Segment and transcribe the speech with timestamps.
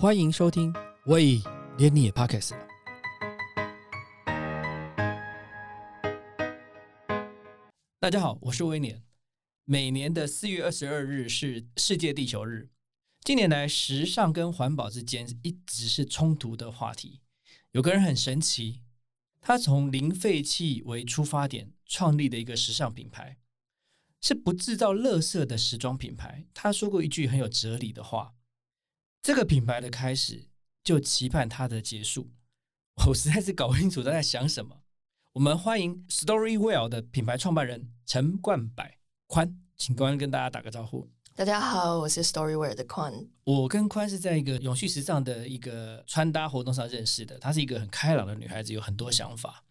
[0.00, 0.72] 欢迎收听，
[1.04, 1.42] 喂，
[1.76, 2.66] 连你也 Podcast 了。
[7.98, 9.02] 大家好，我是威廉。
[9.66, 12.70] 每年的四月二十二日是世界地球日。
[13.22, 17.20] 近年来，时尚跟环保之间一直是冲突的话题。
[17.72, 18.80] 有个人很神奇，
[19.42, 23.36] 他从零废弃为出发点创立的一个时尚品牌，
[24.22, 26.46] 是不制造垃圾的时装品牌。
[26.54, 28.32] 他说过一句很有哲理的话
[29.22, 30.48] ：“这个品牌的开始，
[30.82, 32.30] 就期盼它的结束。”
[33.08, 34.82] 我实在是搞不清楚他在想什么。
[35.32, 38.84] 我们欢迎 Storywell 的品牌创办人陈冠柏
[39.26, 41.10] 宽，请宽跟大家打个招呼。
[41.34, 43.28] 大家好，我是 Storywell 的宽。
[43.44, 47.38] 我跟宽是在一个永续时尚的一个穿搭活动上认识的。
[47.38, 49.64] 她是一个很开朗的女孩子，有很多想法。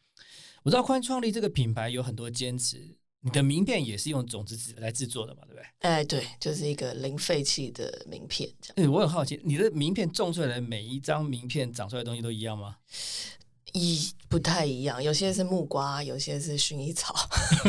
[0.64, 2.99] 我知道宽创立这个品牌有很多坚持。
[3.22, 5.42] 你的名片也是用种子纸来制作的嘛？
[5.46, 5.64] 对不对？
[5.80, 8.50] 哎，对，就是一个零废弃的名片。
[8.62, 8.88] 这样。
[8.88, 12.78] 哎，我很好奇，你的名片种出来的每一张名片长出来的东西都一样吗？
[13.74, 17.14] 一不太一样，有些是木瓜，有些是薰衣草。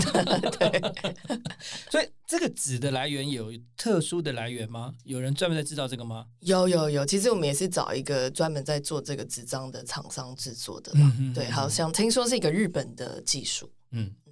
[0.58, 0.80] 对，
[1.90, 4.94] 所以这个纸的来源有特殊的来源吗？
[5.04, 6.24] 有人专门在制造这个吗？
[6.40, 11.12] 有有有，其实我们也是找一个专门在做这个纸张的厂商制作的嘛。
[11.34, 13.70] 对，好像听说是一个日本的技术。
[13.90, 14.29] 嗯嗯，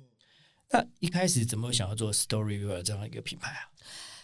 [0.71, 3.71] 那一开始怎么想要做 Storywear 这样一个品牌啊？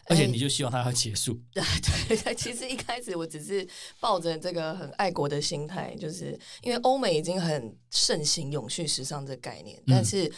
[0.07, 1.41] 而且你就希望它要结束？
[1.55, 1.65] 对
[2.17, 3.67] 对，其实一开始我只是
[3.99, 10.31] 抱着这个很爱国的心态，就是因为欧美已经很盛行永续时尚这概念，但是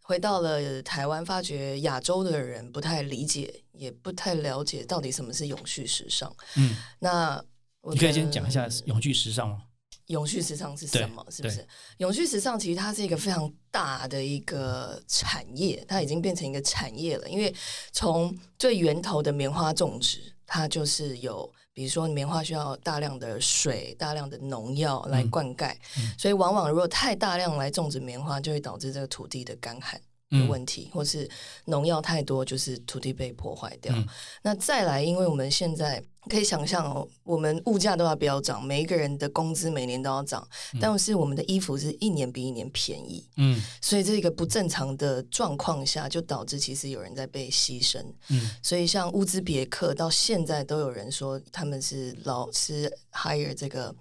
[0.00, 6.34] 回到了台湾，发觉亚洲的人不太理解，也不太了解到底什么是永续时尚。
[6.56, 7.44] 嗯，那
[7.88, 9.62] 你可以先讲一下永续时尚吗？
[10.08, 11.24] 永续时尚是什么？
[11.30, 11.66] 是不是
[11.98, 12.58] 永续时尚？
[12.58, 17.28] 其实它是一个非常大的一个产业，它已经变成一个产业了。
[17.28, 17.54] 因为
[17.90, 25.74] 从最源头的棉花种植，它就是有，比如说棉花需要大量的水、大量的农药来灌溉，
[26.18, 30.00] 所以往往如果太大量来种植棉花，就会导致这个土地的干旱。
[30.34, 31.28] 的问题，或是
[31.66, 33.94] 农药太多，就是土地被破坏掉。
[34.42, 40.46] 那再来，因为我们现在可以想象哦，我们物价都要飙涨，每一个人的工资每年都要涨，
[40.80, 43.26] 但是我们的衣服是一年比一年便宜。
[43.36, 48.02] 嗯，所以这个不正常的状况下，就导致其实有人在被牺牲。
[48.28, 53.94] 嗯，所以像乌兹别克到现在都有人说他们是老是 hire 这个。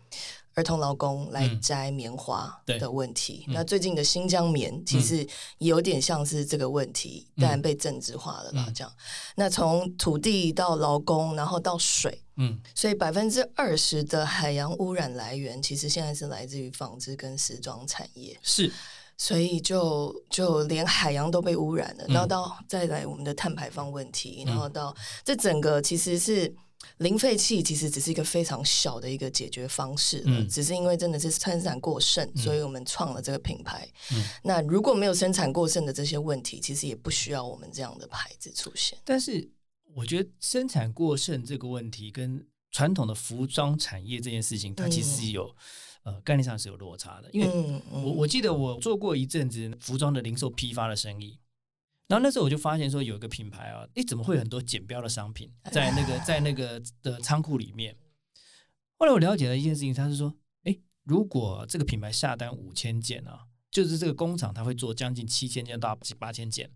[0.55, 5.27] 儿童劳工来摘棉花的问题，那最近的新疆棉其实
[5.57, 8.71] 有点像是这个问题，但被政治化了啦。
[8.75, 8.93] 这样，
[9.35, 18.37] 那从土地到劳工，然后到水，嗯，所以百分之二十的海洋污染来源，其实现在是来自于纺织跟时装产业。
[18.43, 18.71] 是，
[19.17, 26.53] 所以就就连海洋都被污染了，然后到再来我们的碳排放问题，然后到这整个其实是。
[26.97, 33.87] 零废弃其实只是一个非常小的一个解决方式了，只是因为真的是生产过剩，所以我们创了这个品牌。
[34.11, 38.97] 嗯那如果没有生产过剩的这些问题，其实也不需要我们这样的牌子出现。
[39.03, 39.51] 但是，
[39.95, 45.55] 我觉得生产过剩这个问题跟传统的服装产业这件事情，它其实是有
[46.03, 47.29] 呃概念上是有落差的。
[47.31, 51.39] 因为我我记得我做过一阵子服装的零售批发的生意。
[52.07, 57.95] 然后那时候我就发现说有一个品牌啊，诶，怎么会很多剪标的商品 在那个在那个的仓库里面？
[58.97, 66.69] 后来我了解了一件事情，他是说，诶，如果这个品牌下单五千件啊，就是这个工厂他会做将近七千件到八千件，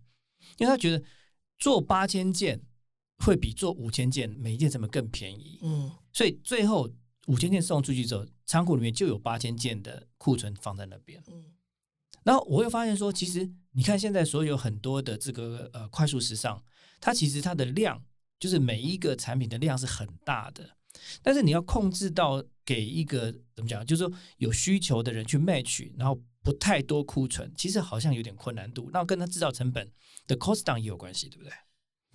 [0.56, 1.04] 因为他觉得
[1.58, 2.60] 做八千件
[3.18, 5.58] 会比做五千件每一件成本更便宜。
[5.62, 6.90] 嗯，所以最后
[7.26, 11.22] 五千件送出去之后，仓库里面就有八千件的库存放在那边。
[11.28, 11.44] 嗯。
[12.28, 16.62] 然后我会发现说，其实你看现在所有很多的这个呃快速时尚，
[17.00, 18.04] 它其实它的量
[18.38, 20.76] 就是每一个产品的量是很大的，
[21.22, 28.90] 但是你要控制到给一个怎么讲，就是说有需求的人去 match，然后不太多库存，其实好像有点困难度。
[28.92, 29.90] 那跟它制造成本
[30.26, 31.52] 的 cost down 也有关系，对不对？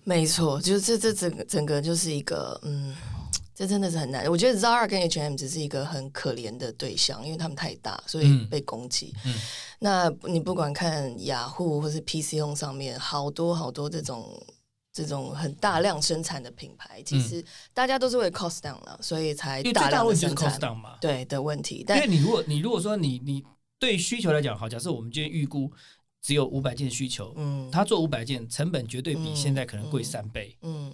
[0.04, 2.94] 没错，就是这这整个整个就是一个嗯。
[3.54, 4.28] 这真的是很难。
[4.28, 9.14] 我觉得 Zara 跟 H&M 只是一个很可怜的对象，因为他们太大，所以被攻击。
[9.78, 14.44] 那你不管看雅虎或是 PC Home 上面，好多好多这种
[14.92, 20.58] 这种很大量生产的品牌，其实大家都是为了 cost down 了，所以才大量生产。
[21.00, 21.84] 对的问题。
[21.88, 23.44] 因为你如果你如果说你你
[23.78, 25.70] 对需求来讲，好，假设我们今天预估
[26.22, 30.92] 只有五百件需求，嗯，他做五百件，成本绝对比现在可能贵三倍，嗯。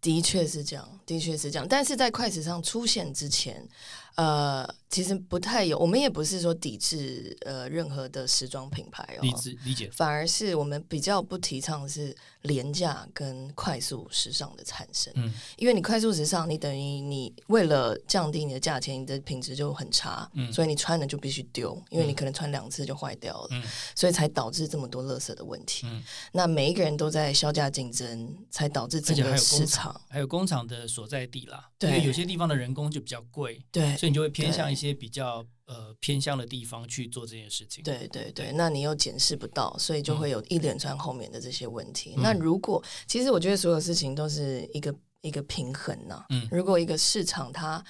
[0.00, 1.66] 的确是这样，的确是这样。
[1.68, 3.66] 但是在快时尚出现之前，
[4.14, 23.62] 呃，其实不太有，我们也不是说抵制呃任何的时装品牌哦，理解理解，反而是我们比较不提倡是廉价跟快速时尚的产生，嗯，因为你快速时尚，你等于你为了降低你的价钱，你的品质就很差，嗯，所以你穿了就必须丢，因为你可能穿两次就坏掉了，嗯，
[23.94, 26.02] 所以才导致这么多垃圾的问题，嗯，
[26.32, 33.96] 那每一个人都在销价竞争，才导致整个市场还有工厂的所在地啦，对，有些地方的人工就比较贵，对。
[33.96, 37.84] 所以你就会偏向一些比较呃偏向的地方去做这件事情。
[37.84, 42.14] 对对对，那你又检视不到，所以就会有一连串后面的这些问题。
[42.16, 46.24] 那如果其实我觉得所有事情都是一个一个平衡呢。
[46.30, 47.84] 嗯，如果一个市场它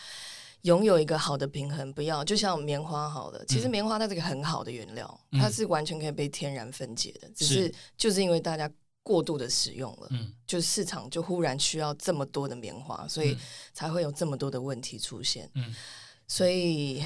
[0.63, 8.71] 拥有一个好的平衡，不要就像棉花好了，其实棉花它是个很好的原料，它是完全可以被天然分解的，只是就是因为大家
[9.03, 13.35] 过度的使用了，嗯，就市场就忽然需要这么多的棉花，所以
[13.73, 15.51] 才会有这么多的问题出现。
[15.55, 15.75] 嗯。
[16.31, 17.03] 所以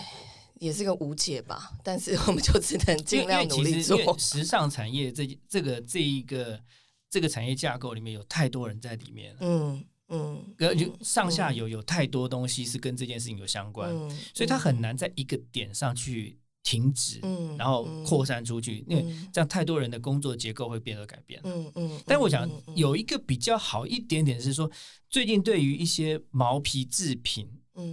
[0.60, 4.18] 也是个无解吧，但是我们就只能尽量努力做。
[4.18, 6.60] 时尚产业这这个这一个
[7.08, 13.90] 这个产业架构里面有太多人在里面，嗯嗯，就上下游有太多东西是跟这件事情有相关，
[14.34, 22.02] 所以它很难在一个点上去停止，嗯，然后扩散出去，因为这样太多人的工作结构会变得改变，嗯嗯。
[22.04, 24.70] 但我想有一个比较好一点点是说，
[25.08, 27.48] 最近对于一些毛皮制品。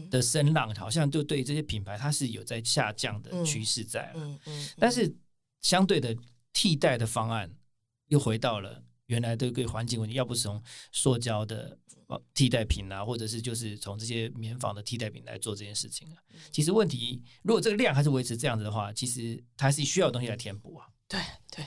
[0.10, 4.40] 的声浪好像就对这些品牌，它是有在下降的趋势在了。
[4.78, 5.14] 但是
[5.62, 6.16] 相对的
[6.54, 7.52] 替代的方案
[8.08, 10.62] 又回到了原来对对环境问题，要不是从
[10.92, 11.78] 塑胶的
[12.34, 16.18] 替代品啊，或者是就是从这些棉纺的替代品来做这件事情啊。
[16.52, 20.88] 其实问题，如果这个量还是维持这样子的话，其实它是需要东西来填补啊。
[21.12, 21.20] 对
[21.52, 21.66] 对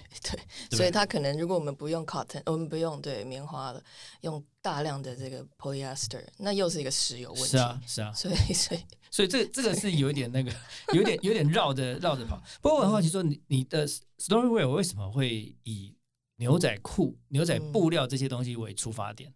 [0.71, 3.83] 对，所以它可能如果我们不用 cotton，我们不用对棉花了，
[4.23, 7.49] 用大量的这个 polyester，那又是一个石油问题。
[7.51, 8.11] 是啊，是啊。
[8.15, 8.81] 所以所以
[9.13, 10.51] 所以这这个是有一点那个，
[10.95, 12.43] 有点有点绕着绕着跑。
[12.63, 13.87] 不过我很好奇，说你你的
[14.19, 15.95] storywear 为什么会以
[16.37, 19.33] 牛仔裤、牛仔布料这些东西为出发点？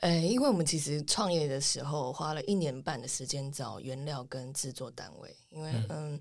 [0.00, 6.20] 呃，因为我们其实创业的时候花了一年半的时间找原料跟制作单位，因为嗯。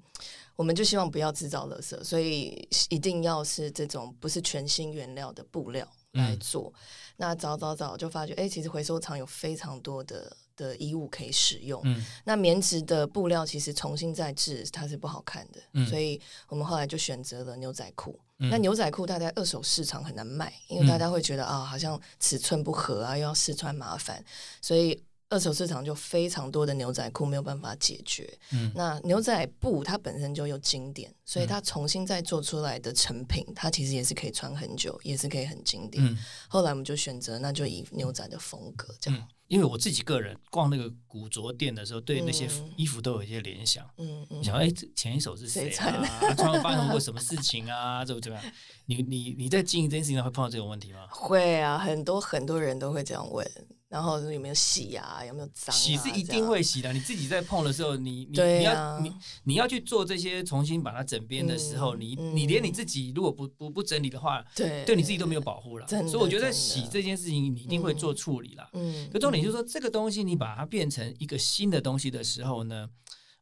[0.55, 6.73] 我们就希望不要制造垃圾，所以一定要是这种不是全新原料的布料来做。
[7.15, 11.79] 那早早早就发觉，哎，其实回收厂有非常多的的衣物可以使用。
[11.85, 18.19] 嗯那棉质的布料其实重新再制它是不好看的，所以我们后来就选择了牛仔裤。
[18.37, 24.23] 那牛仔裤它在二手市场很难卖，因为大家会觉得啊，好像尺寸不合啊，又要试穿麻烦，
[24.61, 25.03] 所以。
[25.29, 36.17] 二手市场就非常多的牛仔裤没有办法解决，嗯，那牛仔布它本身就有经典，所以它重新再做出来的成品，它其实也是可以穿很久，也是可以很经典。
[36.47, 39.27] 后来我们就选择，那就以牛仔的风格这样。
[39.47, 46.33] 因为我自己个人逛那个古着店的时候，对那些衣服都有一些联想，嗯嗯，想哎，前一手是谁啊？
[46.35, 48.03] 穿了发生过什么事情啊？
[48.03, 48.53] 怎么怎么样？
[48.87, 51.07] 你你你在经营这件事情上会碰到这种问题吗？
[51.09, 53.49] 会啊，很多很多人都会这样问。
[53.89, 55.23] 然后有没有洗呀？
[55.25, 55.73] 有没有脏？
[55.73, 56.91] 洗是一定会洗的。
[56.91, 59.13] 你自己在碰的时候，你你你要你
[59.45, 65.87] 你要去做这些重新把它整编的时候，你你连你自己如果不不不整理的话，对，对你自己都没有保护了。
[65.87, 68.69] 所以我觉得洗这件事情，你一定会做处理了。
[68.73, 72.89] 嗯，可重点就是说，这个东西你把它变成一个新的东西的时候呢，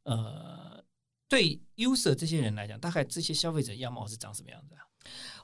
[0.03, 0.83] 呃，
[1.27, 4.84] 对 user 这些人来讲，大概这些消费者样貌是长什么样子啊？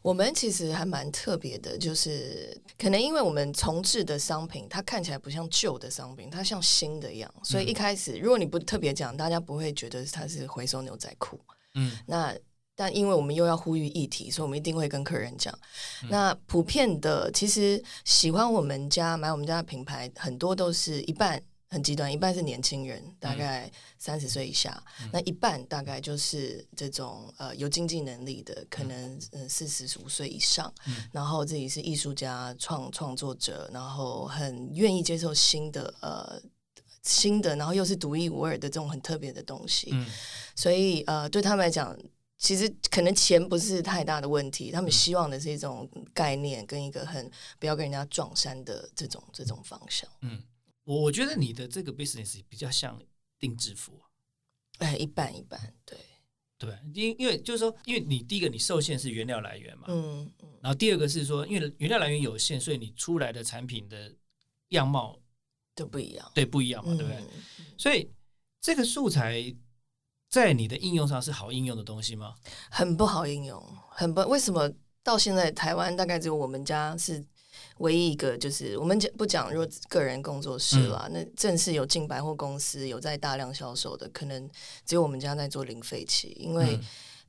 [0.01, 11.39] 我们其实还蛮特别的，就是可能因为我们重置的商品，它看起来不像旧的商品，它像新的一样，所以一开始如果你不特别讲，大家不会觉得它是回收牛仔裤。
[11.75, 12.35] 嗯，那
[12.75, 15.57] 但因为我们又要呼吁议题，所以我们一定会跟客人讲。
[16.09, 21.41] 那普遍的，其实喜欢我们家买我们家的品牌，很多都是一半。
[21.71, 30.71] 很极端，一半是年轻人，大概三十岁以下，那一半大概就是这种呃有经济能力的，可能嗯四十五岁以上，
[31.13, 36.41] 然后自己是艺术家、创创作者，然后很愿意接受新的呃
[37.03, 39.95] 新的，然后又是独一无二的这种很特别的东西，
[40.53, 41.97] 所以呃对他们来讲，
[42.37, 50.43] 其实可能钱不是太大的问题，他们希望的是一种概念跟一个很不要跟人家撞衫的这种这种方向，嗯。
[50.83, 52.99] 我我觉得你的这个 business 比较像
[53.37, 54.01] 定制服，
[54.79, 55.97] 哎，一半一半，对
[56.57, 64.11] 对，因因为就是说，因为你第一个你受限是原料来源嘛，嗯嗯，然后第二个是说，因为原料来源有限，所以你出来的产品的
[64.69, 65.19] 样貌
[65.75, 67.23] 都不一样，对，不一样嘛，对不对？
[67.77, 68.11] 所以
[68.59, 69.55] 这个素材
[70.29, 72.35] 在你的应用上是好应用的东西吗？
[72.71, 74.71] 很不好应用，很不为什么
[75.03, 77.23] 到现在台湾大概只有我们家是。
[77.77, 84.49] 唯一一个就是我们讲不讲，如果个人工作室啦，那正式有进百货公司有在大量销售的，可能
[84.85, 86.79] 只有我们家在做零废弃，因为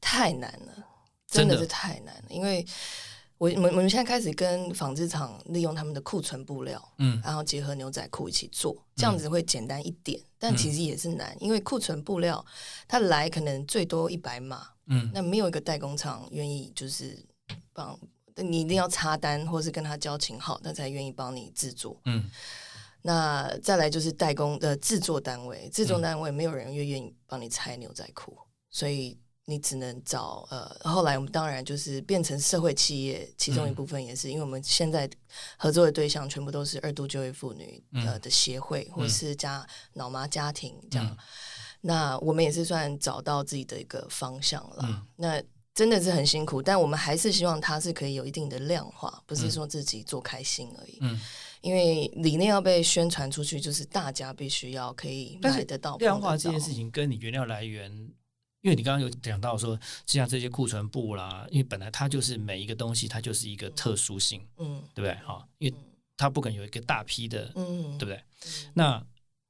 [0.00, 0.87] 太难了，
[1.26, 2.25] 真的是太难了。
[2.29, 2.64] 因为
[3.38, 12.45] 我我我们现在开始跟纺织厂利用他们的库存布料，嗯，然后结合牛仔裤一起做，这样子会简单一点，但其实也是难，因为库存布料
[12.87, 17.19] 它来可能最多一百码，嗯，那没有一个代工厂愿意就是
[17.73, 17.99] 帮。
[18.37, 22.01] 你一定要插单，或是跟他交情好，他才愿意帮你制作。
[22.05, 22.31] 嗯，
[23.03, 28.37] 那再来就是代工的制作单位，制作单位没有人愿愿意帮你拆牛仔裤，
[28.71, 30.71] 所以你只能找呃。
[30.85, 35.09] 后来我们当然就是变成社会企业，其中一部分也是因为我们现在
[35.57, 41.17] 合作的对象全部都是二度就业妇女呃的协会，或是家老妈家庭这样。
[41.81, 45.05] 那我们也是算找到自己的一个方向了。
[45.17, 45.43] 那
[45.75, 50.99] 真的是很辛苦，但我们还是希望它是可以有一定的量化，不是说自己做开心而已。
[51.00, 51.19] 嗯，
[51.62, 55.97] 因为理念要被宣传出去，就是大家必须要可以买得到。
[55.97, 57.91] 量化这件事情跟你原料来源，
[58.61, 59.75] 因为你刚刚有讲到说，
[60.05, 65.14] 就像这些库存布啦，因为本来它就是每一个东西，它就是一个特殊性，嗯，对不对？
[65.26, 65.75] 哈，因为
[66.19, 68.23] 它不可能有一个大批的，嗯，对不对？
[68.75, 69.02] 那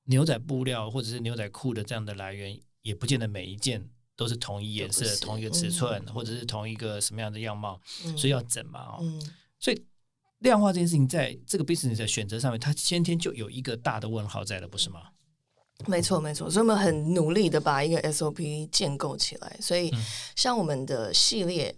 [0.04, 3.90] 牛仔布料或者是牛仔裤的这样的来源，也不见得每一件。
[4.22, 7.80] 都是同一颜色、同一个尺寸，或者是同一个什么样的样貌，
[8.16, 9.04] 所以要整嘛哦。
[9.58, 9.84] 所以
[10.38, 15.08] 量化这件事情，在这个 business 的选择上面，它先天就有一个大的问号在了，不是吗？
[15.86, 16.48] 没错，没错。
[16.48, 19.56] 所以我们很努力的把一个 SOP 建构起来。
[19.60, 19.92] 所以
[20.36, 21.74] 像我们的系列，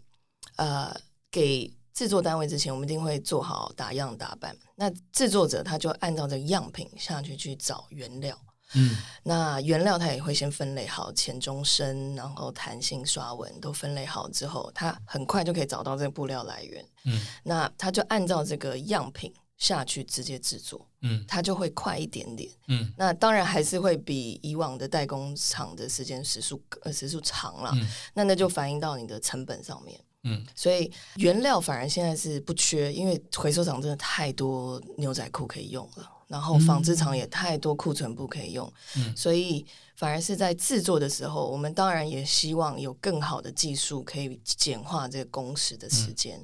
[0.56, 0.94] 呃，
[1.30, 4.54] 给制作单位之前，我们一定会做好打样打版。
[4.76, 8.38] 那制作者他就按照这个样品下去去找原料。
[8.74, 16.84] 嗯，那原料它也会先分类好，浅中深，然后弹性刷纹都分类好之后，它很快就可以找到这个布料来源。
[17.04, 20.86] 嗯，那它就按照这个样品下去直接制作。
[21.02, 22.50] 嗯，它就会快一点点。
[22.68, 27.70] 嗯，那当然还是会比以往的代工厂的时间时数呃时数长了。
[27.74, 30.00] 嗯，那那就反映到你的成本上面。
[30.26, 36.10] 嗯，所以原料反而现在是不缺，因为回收厂真的太多牛仔裤可以用了。
[36.28, 39.64] 然后纺织厂也太多库存布可以用，嗯所以
[39.96, 46.40] 反而是在制作的时候，我们当然也希望有更好的技术可以简化这个工时的时间。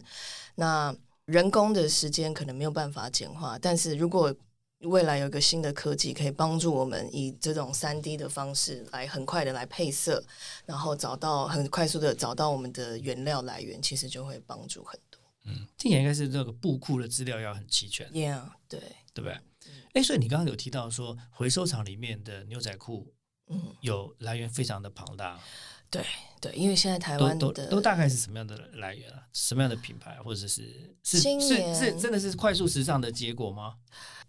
[0.55, 0.95] 那
[1.25, 4.35] 人工的时间可能没有办法简化，但是如果
[4.81, 10.25] 未来有一个新的科技可以帮助我们以这种三 D 的方式来很快的来配色，
[10.65, 15.21] 然后找到很快速的找到我们的原料来源，其实就会帮助很多。
[15.45, 18.07] 嗯，今年应该是这个布库的资料要很齐全。
[18.11, 18.81] Yeah，对，
[19.13, 19.39] 对不对？
[19.93, 23.13] 哎，所以你刚刚有提到说，回收厂里面的牛仔裤，
[23.49, 25.39] 嗯，有来源非常的庞大。
[25.91, 26.07] 对
[26.41, 29.27] 对，因为现在台湾的都大概是什么样的来源啊？
[29.33, 33.75] 什么样的品牌，或者是是是是真的是快速时尚的结果吗？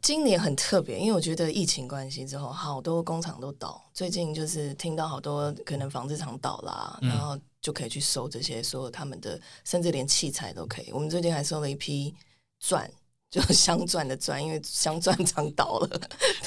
[0.02, 3.80] 今年很特别，因为我觉得疫情关系之后，好多工厂都倒。
[3.94, 10.92] 最近就是听到好多可能纺织厂倒啦，然后就可以去收这些，所有他们的，甚至连器材都可以。
[10.92, 12.16] 我们最近还收了一批
[12.60, 12.92] 钻。
[13.32, 16.02] 就镶钻的钻，因为镶钻厂倒了，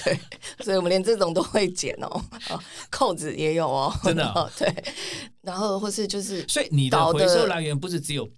[0.05, 0.21] 对，
[0.62, 2.23] 所以我们连这种都会剪哦，
[2.91, 4.85] 扣子也有哦，真的，对，
[5.41, 8.29] 然后或是就是，所以你的回收来源不是只有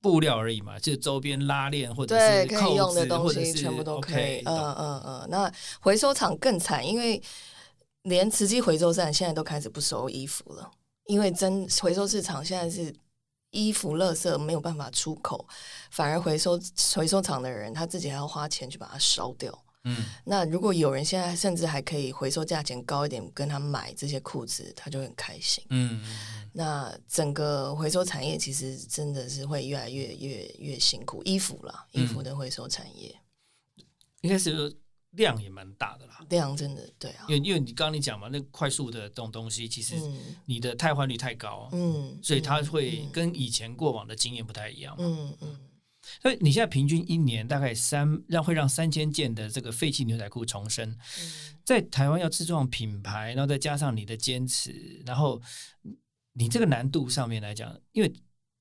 [0.00, 5.26] 布料而已嘛，就是周边拉链或者是可以用的东西，全部都可以，嗯嗯嗯。
[5.28, 7.20] 那回收厂更惨，因为
[8.02, 10.70] 连慈济回收站现在都开始不收衣服了，
[11.06, 12.94] 因为真回收市场现在是。
[13.50, 15.46] 衣服垃圾没有办法出口，
[15.90, 16.60] 反而回收
[16.94, 19.64] 回收厂的人他自己还要花钱去把它烧掉。
[19.84, 25.64] 嗯，那如果有人现在甚至还可以回收价钱高一点跟他买这些裤子，他就很开心。
[25.70, 26.02] 嗯，
[26.52, 33.14] 那整个回收产业其实真的是会越来越越越辛苦，衣服啦，衣服的回收产业
[34.22, 34.76] 应该是。
[35.16, 39.96] 量也蛮大的啦，量真的对啊，因为因为你刚刚你讲嘛，那快速的这种东西，其实
[40.44, 45.58] 你的汰换率太高，嗯，所以它会跟以前过往的经验不太一样，嗯嗯，
[46.22, 50.96] 所以你现在平均一年大概三让会让三千件的这个废弃牛仔裤重生，
[51.64, 55.40] 在台湾要自创品牌，然后再加上你的坚持，然后
[56.34, 58.12] 你这个难度上面来讲，因为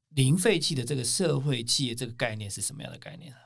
[0.10, 3.40] 零废弃的这个社会企业这个概念是什么样的概念啊？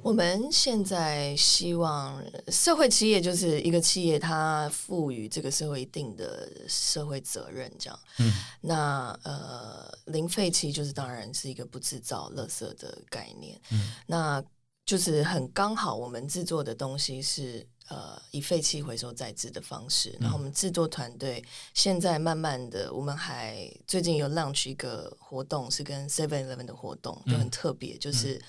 [0.00, 7.98] 我们现在希望社会企业就是一个企业，它赋予这个社会一定的社会责任，这样。
[8.18, 8.32] 嗯。
[8.60, 13.60] 那呃，零废弃就是当然是一个不制造垃圾的概念。
[13.72, 13.92] 嗯。
[14.06, 14.42] 那
[14.86, 20.16] 就是很刚好，我们制作的东西是呃以废弃回收再制的方式。
[20.20, 28.40] 然后我们制作团队现在慢慢的，我们还最近有 launch 一个活动，是跟 Seven Eleven 的活动，就很特别，就是。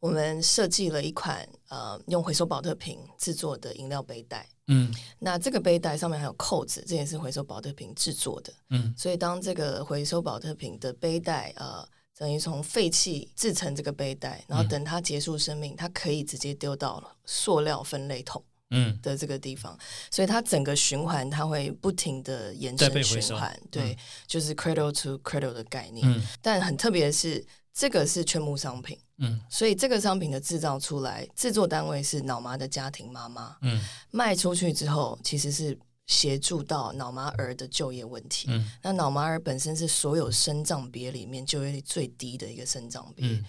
[0.00, 4.48] 我们设计了一款呃用回收保特瓶制作的饮料背带。
[4.66, 8.52] 嗯，那这个背带上面还有扣子，这也是回收保特瓶制作的。
[8.70, 11.88] 嗯，所以当这个回收保特瓶的背带呃。
[12.20, 19.78] 等于从废弃制成这个背带，然后等它结束生命，它可以直接丢到塑料分类桶嗯的这个地方，
[20.10, 26.04] 所以它整个循环它会不停的延伸循环，对，就是 cradle to cradle 的概念。
[26.08, 27.46] 嗯，但很特别的是，
[27.78, 33.80] 这个是全木商品，嗯，所以这个商品的制造出来，制作单位是脑麻的家庭妈妈，嗯，
[34.10, 35.78] 卖出去之后其实是。
[36.08, 38.46] 协助到脑麻儿的就业问题。
[38.48, 43.44] 嗯，那脑麻儿本身是所有生障别里面就业率最低的一个生障别，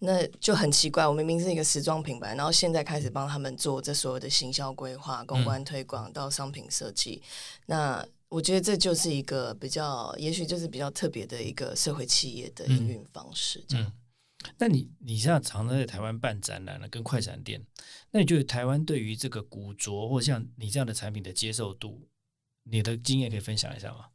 [0.00, 1.06] 那就很奇怪。
[1.06, 7.22] 我明明是一个时装品牌，然后现在开始帮他们做这所有的行销规划、公关推广到商品设计。
[7.64, 13.64] 那我觉得这就是一个比较，也许就是比较特别的一个社会企业的营运方式。
[13.68, 13.92] 这样。
[14.58, 17.64] 那你你现在常常在台湾办展览了，跟快闪店，
[18.10, 22.08] 那你觉得台湾对于这个古着或像你这样的产品的接受度，
[22.64, 24.06] 你的经验可以分享一下吗？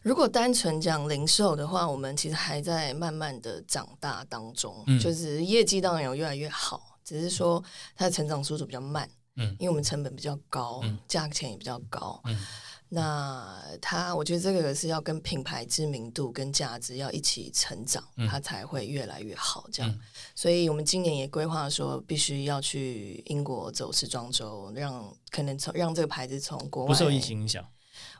[0.00, 7.62] 如果单纯讲零售的话，我们其实还在慢慢的长大当中，就是业绩当然有越来越好，只是说
[7.96, 12.46] 它的成长速度比较慢，嗯，因为我们成本比较高，价钱也比较高，嗯。
[12.88, 19.68] 那它，我觉得这个是要跟品牌知名度跟价值要一起成长，它才会越来越好。
[19.72, 19.98] 这样，
[20.34, 27.66] 所以我们今年也规划说，必须要去英国走时装周，让可能从让这个牌子从国外不受疫情影响。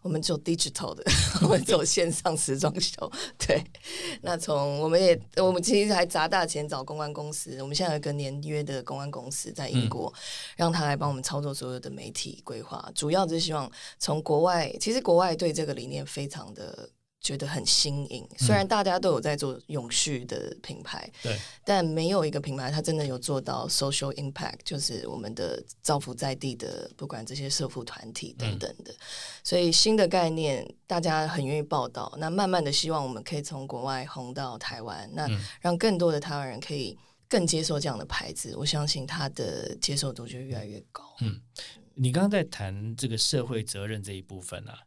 [0.07, 1.03] 我们做 digital 的，
[1.43, 3.11] 我们走线上时装秀。
[3.45, 3.61] 对，
[4.23, 7.61] 那从我们也，我们其实还砸大钱找公关公司。
[7.61, 10.13] 我们现在有个年约的公关公司在英国，
[10.57, 12.89] 让他来帮我们操作所有的媒体规划。
[12.95, 16.89] 主要就是希望从国外，其实国外对这个理念非常的。
[17.26, 28.95] 觉得很新颖，虽然大家都有在做永续的品牌，对，但没有一个品牌它真的有做到 social impact，就是我们的造福在地的，不管这些社福团体等等的。
[29.42, 35.26] 所以新的概念大家很愿意报道，那慢慢的希望我们可以从国外红到台湾，那
[35.61, 36.97] 让更多的台湾人可以
[37.28, 41.02] 更接受这样的牌子，我相信它的接受度就越来越高。
[41.23, 41.40] 嗯，
[41.97, 44.78] 你刚刚在谈这个社会责任这一部分啊。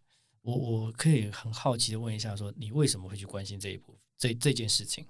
[0.41, 5.05] 我我可以很好奇的问一下，说你为什么会去关心这一部这这件事情？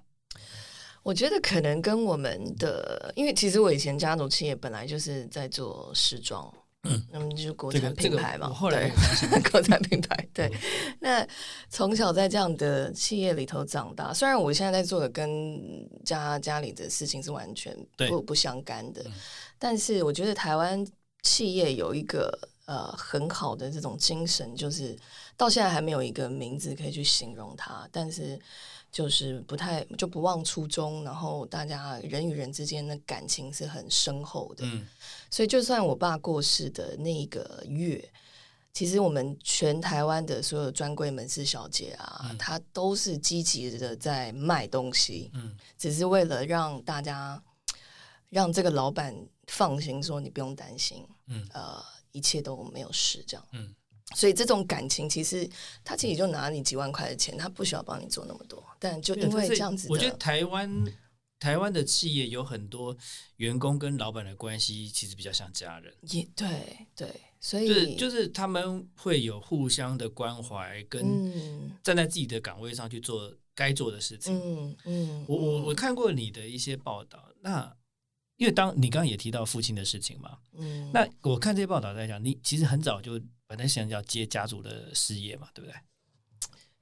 [1.04, 6.52] 我觉得可能跟我们的，因为其实我以前家族企业本来就是在做时装，
[6.84, 8.92] 嗯，那么就是国产品牌嘛，后来
[9.52, 10.52] 国产品牌，对。
[11.00, 11.26] 那
[11.70, 15.62] 从小在这样的企业里头长大，虽然我现在在做的跟
[16.04, 17.76] 家家里的事情是完全
[18.10, 19.06] 不不相干的，
[19.58, 20.86] 但是我觉得台湾
[21.22, 22.50] 企业有一个。
[22.70, 24.96] 呃，很好的这种精神，就是
[25.36, 28.40] 到现在还没有一个名字可以去形容它，但是
[28.92, 34.64] 就是不太就不忘初衷，然后大家人与人之间的感情是很深厚的。
[34.68, 34.86] 嗯，
[35.32, 38.08] 所以就算我爸过世的那个月，
[38.72, 47.42] 其实我们全台湾的所有专柜门市小姐啊，她都是积极的在卖东西，嗯，只是为了让大家
[48.30, 49.16] 让这个老板
[49.48, 51.84] 放心，说你不用担心，嗯，呃。
[52.12, 53.48] 一切都没有事，这样。
[53.54, 53.74] 嗯，
[54.16, 55.50] 所以这种感情，其实
[55.84, 58.64] 他其实就拿你几万块的钱，他不需要帮你做那么多。
[58.80, 60.86] 但就因为这样子，我觉得台湾
[61.40, 62.96] 台湾的企业有很多
[63.38, 65.94] 员工跟老板的关系，其实比较像家人。
[66.02, 74.36] 也对对，所以就是他们会有互相的关怀，跟站在自己的岗位上去做该做的事情。
[74.36, 77.79] 嗯嗯，我我我看过你的一些报道，那。
[78.40, 85.76] 因为当你刚刚也提到父亲的事情嘛，嗯，那我看这些报道在讲，你其实很早就本来想要接家族的事业嘛，对不对？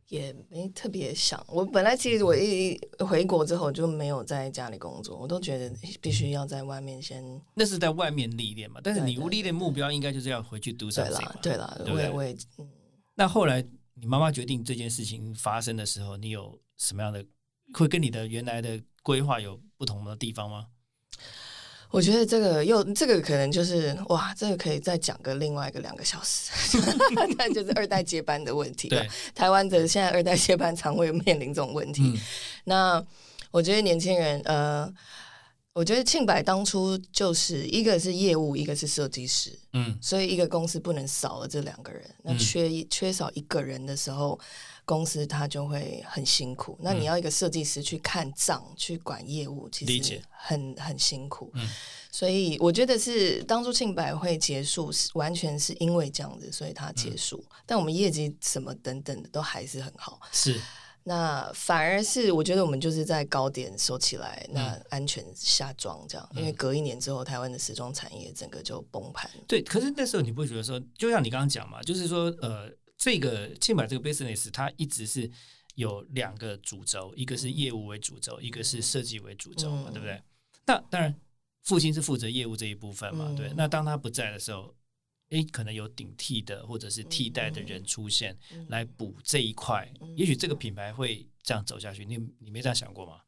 [0.10, 7.24] 也没特别想，我本来其实我一回国之后就没有在家里工作，我都觉得必须要在外面先。
[7.56, 12.70] 那是在外面历练嘛，但是你历练目标应该就是要回去读上对了，对了，我也我也嗯。
[13.16, 13.66] 那后来
[13.96, 17.26] 你妈妈决定这件事情发生的时候，你有什么样的
[17.74, 20.68] 会跟你的原来的规划有不同的地方吗？
[21.90, 26.52] 我觉得这个又这个可能就是哇，这个可以再讲个另外一个两个小时，
[27.38, 28.90] 但就是二代接班的问题。
[28.90, 32.20] 对，台湾的现在二代接班常会面临这种问题。
[32.66, 33.04] 那
[33.52, 34.92] 我觉得年轻人，呃，
[35.74, 42.04] 我觉得庆百当初就是一个是业务，一个是设计师，嗯，所以一个公司不能少了这两个人。
[42.24, 44.40] 那缺缺少一个人的时候。
[44.88, 51.52] 公司他就会很辛苦，那你要一个设计师去看账、去管业务，其实很很辛苦。
[51.56, 51.68] 嗯，
[52.10, 57.44] 所以我觉得是当初庆百会结束，是完全是因为这样子，所以它结束。
[57.66, 60.22] 但我们业绩什么等等的都还是很好。
[60.32, 60.58] 是，
[61.04, 69.30] 那反而是我觉得我们就是在高点收起来，那安全下装这样，因为隔一年之后，台湾的时装产业整个就崩盘。
[69.46, 75.30] 对，可是那时候你不会觉得说，就像你刚刚讲嘛，就是说，呃，这个庆百这个 business 它一直是
[75.76, 80.22] 有两个主轴，一个是业务为主轴，一个是设计为主轴嘛，对不对？
[80.66, 81.16] 那当然，
[81.64, 83.52] 父亲是负责业务这一部分嘛，对。
[83.56, 84.76] 那当他不在的时候。
[85.32, 88.34] 诶，可能有顶替的或者是替代的人出现
[88.70, 92.06] 来补这一块，也许这个品牌会这样走下去。
[92.06, 93.20] 你你没这样想过吗？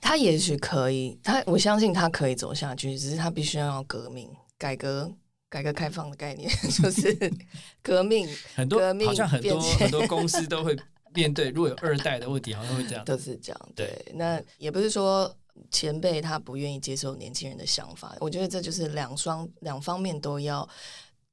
[0.00, 5.14] 他也许可以，他我相信他可以走下去，只是他必须要革命、改革、
[5.48, 7.32] 改革开放的概念， 就是
[7.82, 8.28] 革命。
[8.54, 10.76] 很多好像很多很多公司都会
[11.14, 13.68] 面对，如果有二代的问题，好像会这样，都是这样。
[13.74, 15.34] 对，那也不是说
[15.70, 20.68] 前辈他不愿意接受年轻人的想法，我觉得这就是两双两方面都要。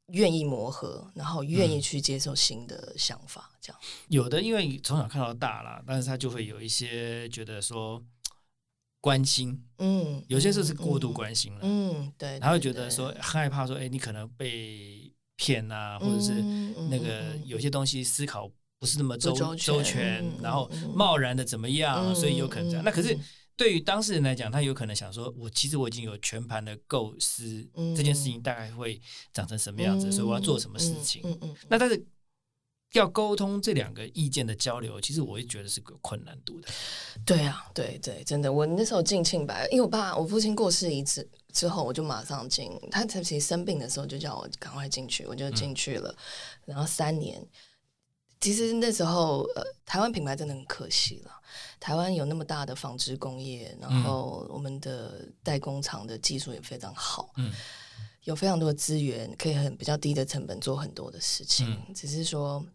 [0.09, 7.99] 愿意磨合，然后愿意去接受新的想法，这样有的，因为从小看到大了，但是他就会有一些觉得说
[9.05, 16.41] 关心，嗯，有些事是过度关心了，嗯，对，他会觉得说害怕说，哎，你可能被骗啊，或者是
[16.89, 22.83] 那个有些东西思考不是那么周周全，然后贸然的怎么样，所以有可能这样。
[22.83, 23.15] 那可是。
[23.57, 27.65] 对于当事人来讲，他有可能想说：“我其实我已经有全盘的构思，
[27.95, 31.23] 这件事情大概会长成什么样子，所以我要做什么事情。”
[31.69, 32.05] 那但是
[32.99, 36.67] 要沟通这两个意见的交流，其实我也觉得是个困难度的。
[37.25, 42.71] 对啊，对对，真的，我那时候进庆白，因为我爸我父亲过世一次之后，我就马上进。
[42.91, 46.15] 他其实生病的时候就叫我赶快进去，我就进去了。
[46.65, 47.45] 然后三年，
[48.39, 51.31] 其实那时候呃，台湾品牌真的很可惜了。
[51.79, 57.51] 台湾有那么大的纺织工业，然后我们的代工厂的技术也非常好，嗯，
[58.23, 61.79] 有非常多的资源，可以很比较低的成本做很多的事情。
[61.93, 62.65] 只是说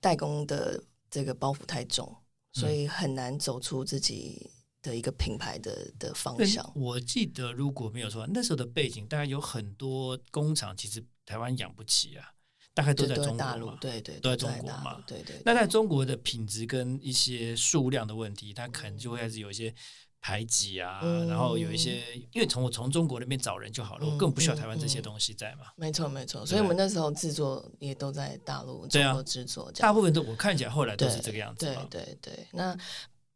[0.00, 2.16] 代工的这个包袱太重，
[2.52, 4.50] 所以很难走出自己
[4.82, 6.72] 的一个品牌的的方向。
[6.74, 12.32] 我记得如果没有错，那时候的背景，大概有很多工厂，其实台湾养不起啊。
[12.74, 15.42] 大概都在中国嘛，对对，都在中国嘛，对对。
[15.44, 19.74] 那在中国的品质跟一些数量的问题，它可能就会开始有一些
[20.20, 22.02] 排挤啊，然后有一些，
[22.32, 25.66] 因为从我从中国那边找人就好了，我更不需要台湾这些东西在嘛。
[25.76, 31.66] 没错没错，所以我们那时候制作也都在大陆中国制作，大部分都我看起来后来都是这个样子。
[31.66, 32.76] 对对对，那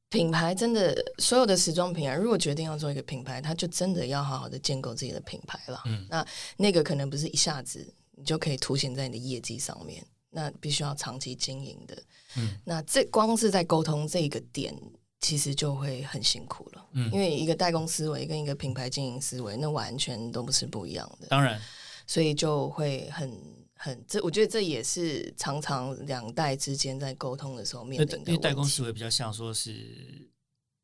[0.08, 5.82] 品牌真的所有的时装品牌，如果决定要做一个品牌，它就真的要好好的建构自己的品牌了。
[5.86, 7.94] 嗯，那那个可能不是一下子。
[8.14, 12.02] 你就可以凸显在你的业绩上面，那必须要长期经营的。
[12.36, 14.72] 嗯，那这光是在沟通这个点，
[15.22, 16.86] 其实就会很辛苦了。
[16.92, 21.28] 嗯，因为一个代工思维跟一个品牌经营思维，那完全都不是不一样的。
[21.28, 21.58] 当然，
[22.06, 23.40] 所以就会很
[23.74, 28.18] 很这，我觉得这也是常常两代之间在沟通的时候面临的。
[28.18, 30.30] 因为代工思维比较像说是。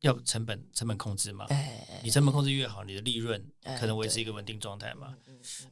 [0.01, 1.45] 要成本成本控制嘛？
[2.01, 3.45] 你成本控制越好，你的利润
[3.77, 5.13] 可能维持一个稳定状态嘛。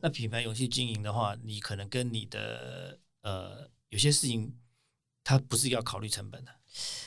[0.02, 4.54] 那品牌游戏经营的话，你可能跟你的呃有些事情，
[5.24, 6.52] 它不是要考虑成本的，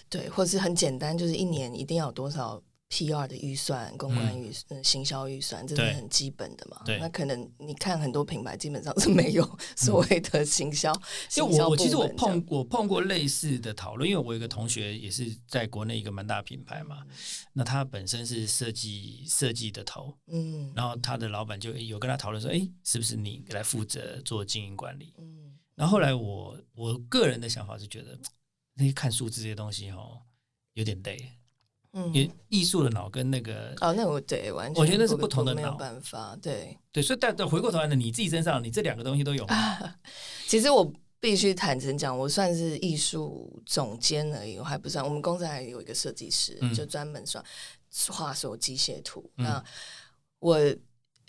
[0.08, 2.62] 对，或者是很简单，就是一年一定要有多少。
[2.92, 6.82] P R 的预算、公关预、嗯，行销预算，这是很基本的嘛。
[6.98, 10.92] 那可能你看很多品牌基本上是没有所谓的行销。
[11.38, 17.04] 因为我我其实我碰我碰过类似的讨论，因为我有一个同学也是在国内一个蛮大品牌嘛，
[17.52, 25.14] 那他本身是设计设计的头，嗯，然后他的老板就有跟他讨论说，哎，是不是你来负责做经营管理？
[25.16, 28.18] 嗯，然后后来我我个人的想法是觉得
[28.80, 30.22] 那些看数字这些东西哦，
[30.72, 31.32] 有点累。
[31.92, 32.12] 嗯，
[32.48, 39.46] 艺术的脑跟那个哦，那我对完全，我觉得那是不同的脑，没有办法，对对，所以但但回过头来呢，你自己身上，你这两个东西都有。
[40.46, 45.04] 其实我必须坦诚讲，我算是艺术总监而已，我还不算。
[45.04, 47.44] 我们公司还有一个设计师，就专门算
[48.08, 49.30] 画所有机械图。
[49.34, 49.62] 那
[50.38, 50.58] 我。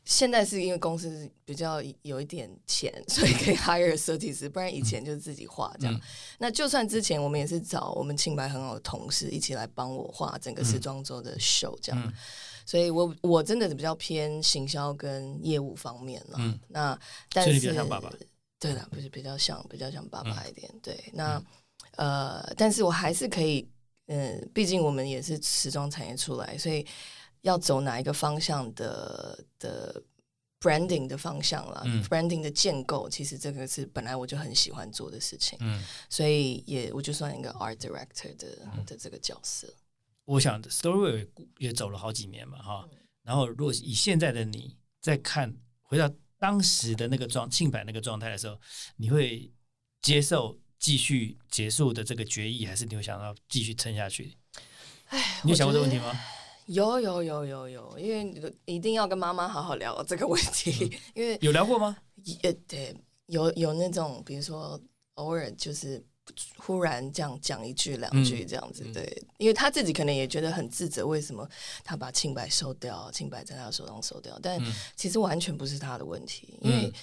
[0.04, 6.02] 现在是因为公司比较有一点钱， 所以可以 hire 设计师，不然以前就是自己画这样。
[6.40, 12.14] 那就算之前我们也是找我们清白很好的同事一起来帮我画整个时装周的 show 这样。
[12.66, 16.38] 所以我我真的是比较偏行销跟业务方面了。
[16.40, 17.00] 嗯，那
[17.32, 17.60] 但是
[18.60, 20.72] 对的，不是比较像比较像爸爸一点。
[20.82, 21.42] 对，那
[21.98, 23.68] 呃，但是我还是可以，
[24.08, 26.86] 嗯，毕竟我们也是时装产业出来，所以。
[27.42, 30.04] 要走哪一个方向的的
[30.60, 39.74] branding 的方向了嗯？branding 的建构，其实这个是本来我就很喜欢做的事情，嗯，所以也我就算一个 art director 的的这个角色。
[40.26, 41.28] 我想 story
[41.58, 42.88] 也走了好几年嘛，哈。
[43.24, 48.60] 然后，如果以现在的你再看回到当时的那个状庆版那个状态的时候，
[48.98, 49.52] 你会
[50.02, 54.38] 接受继续结束的这个决议，还是你会想要继续撑下去？
[55.08, 56.20] 哎，你有想过这个问题吗？
[56.72, 61.98] 有有有有有，因为一定要跟妈妈好好聊这个问题， 因为有聊过吗？
[62.24, 64.80] 也对，有有那种，比如说
[65.16, 66.02] 偶尔就是
[66.58, 71.46] 忽然这样讲一句两句这样子，对，因为他自己可能也觉得很自责，为什么
[71.84, 74.58] 他把清白收掉，清白在他手上收掉，但
[74.96, 76.94] 其实完全不是他的问题，因为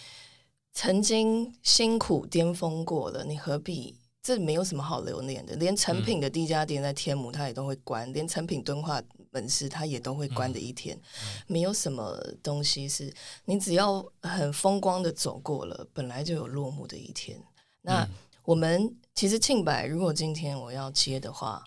[0.73, 3.95] 曾经辛苦巅峰过了，你何必？
[4.29, 11.01] 这没有什么好留恋的，连成品的第一家店在天母，它也都会关；连成品敦化门市，它也都会关的一天。
[11.47, 13.11] 没有什么东西是
[13.47, 17.43] 你只要很风光的走过了，本来就有落幕的一天。
[17.81, 18.07] 那
[18.45, 21.65] 我们其实庆白，如果今天我要接的话，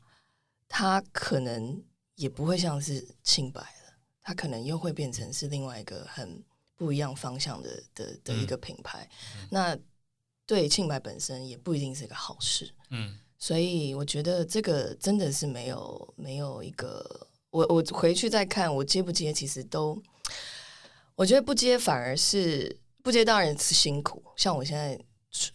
[0.69, 6.43] 它可能也不会像是庆白了，它可能又会变成是另外一个很
[6.75, 9.09] 不一样方向的的的一个品牌。
[9.49, 9.75] 那
[10.51, 19.97] 对清白本身也不一定是个好事，嗯，所以我觉得这个真的是没有没有一个，我我回去再看我接不接，其实都，
[21.15, 24.21] 我觉得不接反而是不接，当然是辛苦。
[24.35, 24.99] 像我现在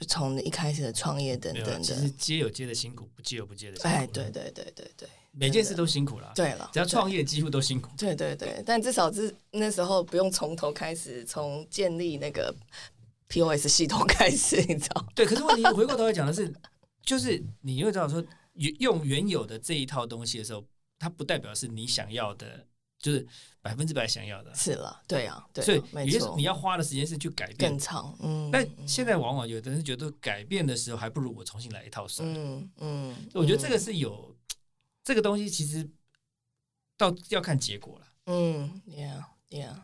[0.09, 3.89] 从一开始的创业等等的，接有接的辛苦，不接有不接的辛苦。
[3.89, 7.91] 哎，对对对对对，每件事都辛苦了，对了，只要创业几乎都辛苦。
[7.99, 12.55] 对对对，但至少是那时候不用从头开始，从建立那个。
[13.29, 15.07] POS 系统开始， 你知道？
[15.15, 16.53] 对，可是问题回过头来讲的是，
[17.03, 18.25] 就是你又知道说，
[18.79, 20.65] 用原有的这一套东西的时候，
[20.99, 22.67] 它不代表是你想要的，
[22.99, 23.27] 就是
[23.61, 24.55] 百分之百想要的。
[24.55, 28.17] 是了，对啊，对，所以有些你要花的时间是去改变更长。
[28.21, 32.35] 嗯，但现在往往有的人觉得改变的时候，还不如我重新来一套算了。
[32.39, 34.35] 嗯嗯，我觉得这个是有
[35.05, 35.89] 这个东西，其实
[36.97, 38.07] 到要看结果了。
[38.27, 39.23] 嗯，Yeah。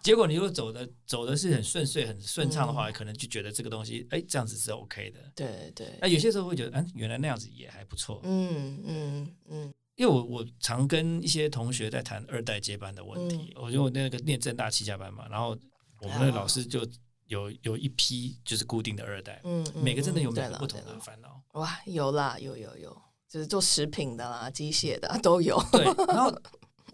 [0.03, 5.21] 结果你如果走的走的是很顺遂、很顺畅的话，可能就觉得这个东西，哎，这样子是 OK 的。
[5.37, 5.97] 对对。
[6.01, 8.21] 那有些时候会觉得，嗯，原来那样子也还不错。
[8.25, 9.75] 嗯嗯嗯。
[9.95, 13.55] 因为我我常跟一些同学在谈二代接班的问题。
[13.55, 15.57] 我觉得我那个念正大七家班嘛，然后
[16.01, 16.85] 我们的老师就
[17.27, 21.41] 有有一批就是固定的二代，嗯，每个真的有每个不同的烦恼。
[21.53, 25.63] 哇，有啦，有有有，就是做食品的啦、机械的都有。
[25.71, 26.37] 对，然后。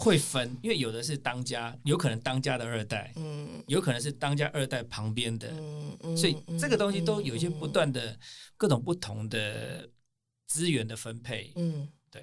[0.00, 8.16] 会分，因为有的是当家，有可能当家的二代，嗯，有可能是当家二代旁边的，嗯嗯所以这个东西都有一些不断的
[8.56, 9.90] 各种不同的
[10.46, 12.22] 资源的分配，嗯，对，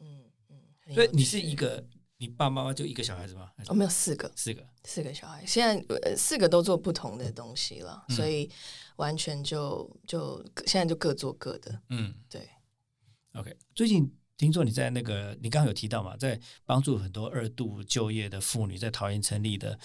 [0.00, 3.52] 嗯嗯所以你是一个，你爸爸妈妈就一个小孩子吗？
[3.68, 8.50] 哦，没有四个，四个，四个小孩，现在四个都做不同的东西了，所以
[8.96, 12.48] 完全就就现在就各做各的，嗯，对
[13.34, 14.12] ，OK，最近。
[14.42, 19.78] 听说你在那个，你刚刚有提到嘛，在帮助很多二度就业的妇女，在桃园成立的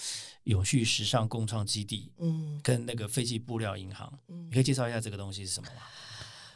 [0.46, 5.82] 永续时尚共创基地，嗯，跟那个废弃布料银行，嗯，你可以介绍一下这个东西是什么吗？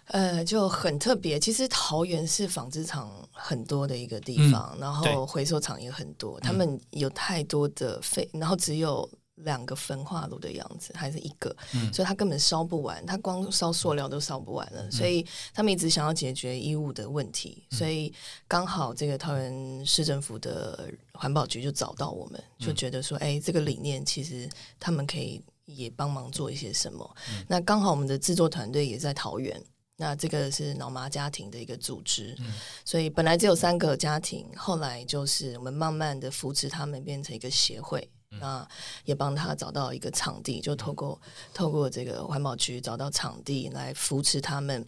[0.07, 1.39] 呃，就很特别。
[1.39, 9.07] 其实桃园是纺织厂很多的一个地方，然后回收厂也很多，他们有太多的废，然后只有。
[9.43, 11.55] 两个焚化炉的样子，还是一个，
[11.93, 18.13] 所以他根本烧不完，他光烧塑料都烧不完了，所以他们一直想要解决衣物的问题，所以
[18.47, 24.49] 刚好这个桃园市政府的环保局就找到我们，就觉得说，哎，这个理念其实
[24.79, 27.15] 他们可以也帮忙做一些什么。
[27.47, 29.61] 那刚好我们的制作团队也在桃园，
[29.97, 32.37] 那这个是脑麻家庭的一个组织，
[32.85, 38.09] 所以本来只有三个家庭，后来就是我们慢慢的扶持他们变成一个协会。
[38.39, 38.65] 那
[39.05, 41.19] 也帮他找到一个场地，就透过
[41.53, 44.85] 透过这个环保局找到场地来扶持他们。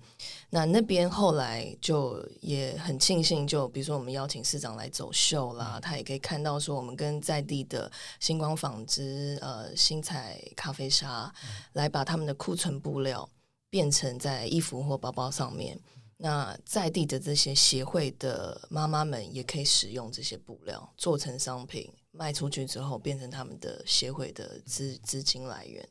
[0.49, 11.34] 那那边后来就也很庆幸，就比如说我们邀请市长来走秀啦，他也可以看到说我们跟在地的星光纺织、呃新彩咖啡沙
[11.73, 13.27] 来把他们的库存布料
[13.69, 15.77] 变成在衣服或包包上面。
[16.15, 21.91] 那在地的这些协会的妈妈们也可以使用这些布料做成商品。
[22.15, 25.84] 卖出去之后，变成他们的协会的资资金来源，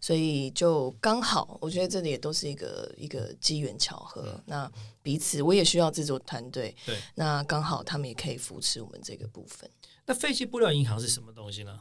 [0.00, 4.40] 所以就刚好，我觉得这里也都是一个一个机缘巧合。
[4.46, 4.70] 那
[5.02, 9.68] 彼此我也需要制作团队，对，那刚好他们也可以扶持我们这个部分。
[10.06, 11.80] 那废弃布料银行是什么东西呢？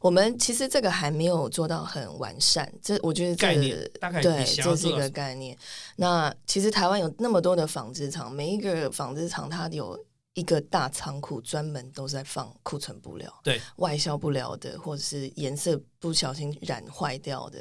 [0.00, 5.56] 我们其实这个还没有做到很完善，这我觉得概念大概对，这是一个概念。
[5.96, 9.98] 那其实台湾有那么多的纺织厂，每一个纺织厂它有。
[10.34, 13.60] 一个大仓库专门都在放库存布料，对。
[13.76, 17.60] 外销不了的，或者是颜色不小心染坏掉的，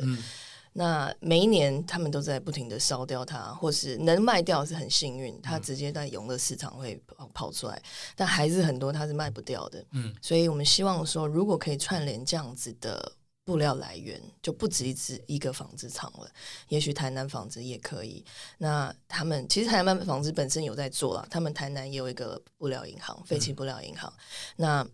[0.73, 7.79] 那每一年他们都在不停的烧掉它，或是能卖掉是很幸运，它直接在永乐市场会跑跑出来，
[8.15, 9.85] 但还是很多它是卖不掉的。
[9.91, 13.13] 嗯，所以我们希望说，如果可以串联这样子的
[13.45, 16.31] 布料来源就不止一只一个纺织厂了，
[16.69, 18.23] 也许台南纺织也可以。
[18.57, 24.11] 那他们其实台南纺织本身有在做了，他们台南也有一个布料银行，废弃布料银行。
[24.55, 24.87] 那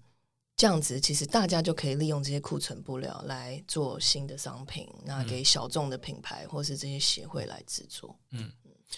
[0.55, 8.19] 这样子，其实大家就可以利用这些库存布料来做新的商品，那给小众的品牌或是这些协会来制作。
[8.31, 8.51] 嗯，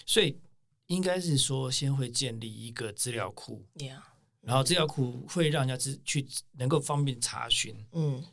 [0.06, 0.40] 所以
[0.86, 4.00] 应该是说，先会建立一个资料库，Yeah，
[4.40, 7.76] 然后资料库会让人家去能够方便查询。
[7.92, 8.24] 嗯。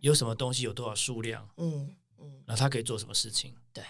[0.00, 1.48] 有什么东西有多少数量？
[1.56, 3.54] 嗯嗯，然后他可以做什么事情？
[3.72, 3.84] 对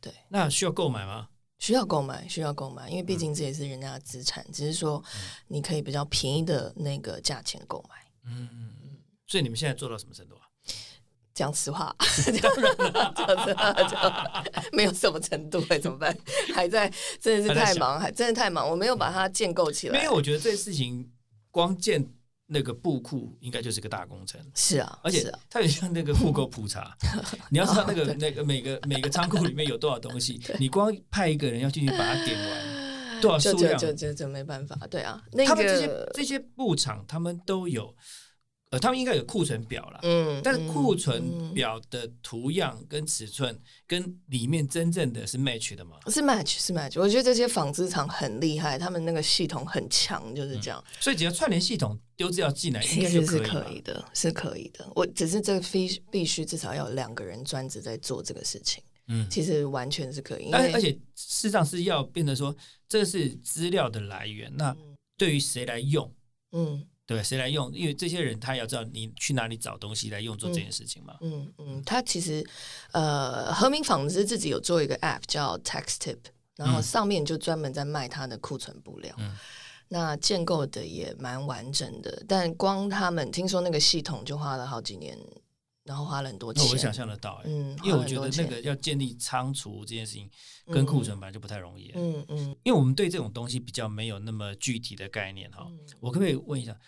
[0.00, 1.28] 对，那需要购买吗？
[1.58, 5.02] 需要购买，需要购买，因为毕竟这也是人家的资产，只是说
[5.48, 7.94] 你可以比较便宜的那个价钱购买。
[8.24, 8.98] 嗯嗯嗯。
[9.26, 10.42] 所以你们现在做到什么程度啊？
[11.34, 16.16] 讲实话， 讲实话，讲没有什么程度哎，怎么办？
[16.54, 16.90] 还在，
[17.20, 19.98] 真的是太忙，还真的太忙，我没有把它建构起来。
[19.98, 21.10] 因为我觉得这事情
[21.50, 22.12] 光建。
[22.52, 26.96] 那个布库应该就是个大工程，是啊，而且它也像那个户口普查，
[27.48, 37.94] 你要知道那个那个每个每个仓库里面有多少东西， 你光派一个人要进去把它点完，多少数量，就就就没办法，对啊，他们这些这些布厂他们都有。
[38.70, 45.98] 呃，他们应该有库存表了，嗯，但是库存表的图样跟尺寸跟里面真正的是 match 的吗？
[46.06, 47.00] 是 match，是 match。
[47.00, 50.82] 我觉得这些纺织厂很厉害，他们那个系统很强，就是这样。
[51.00, 54.88] 所以只要串联系统丢资料进来，应该是可以的，是可以的。
[54.94, 58.80] 我只是这个必必须至少要有两个人专职在做这个事情。
[59.08, 60.48] 嗯，其实完全是可以。
[60.52, 62.54] 而而且事实上是要变得说，
[62.88, 64.48] 这是资料的来源。
[64.56, 64.76] 那
[65.16, 66.14] 对于谁来用？
[66.52, 66.86] 嗯。
[67.10, 67.72] 对，谁来用？
[67.74, 71.16] 因为这些人他要知道你去哪里找东西来用做这件事情嘛。
[71.22, 72.48] 嗯嗯，他其实
[72.92, 76.18] 呃，和明纺织自己有做一个 app 叫 TextTip，
[76.54, 79.12] 然后上面就专门在卖他的库存布料。
[79.18, 79.36] 嗯，
[79.88, 85.18] 那建构的也蛮完整的，但光他们听说那个系统就花了好几年。
[85.82, 90.30] 然后花了很多钱，我想象得到，嗯，因为我觉得那个要建立仓储这件事情
[90.66, 95.66] 跟库存本来就不太容易，嗯嗯，因为我们对这种东西比较没有那么具体的概念哈。
[95.98, 96.78] 我可不可以问一下，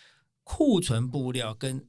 [0.43, 1.87] 库存布料跟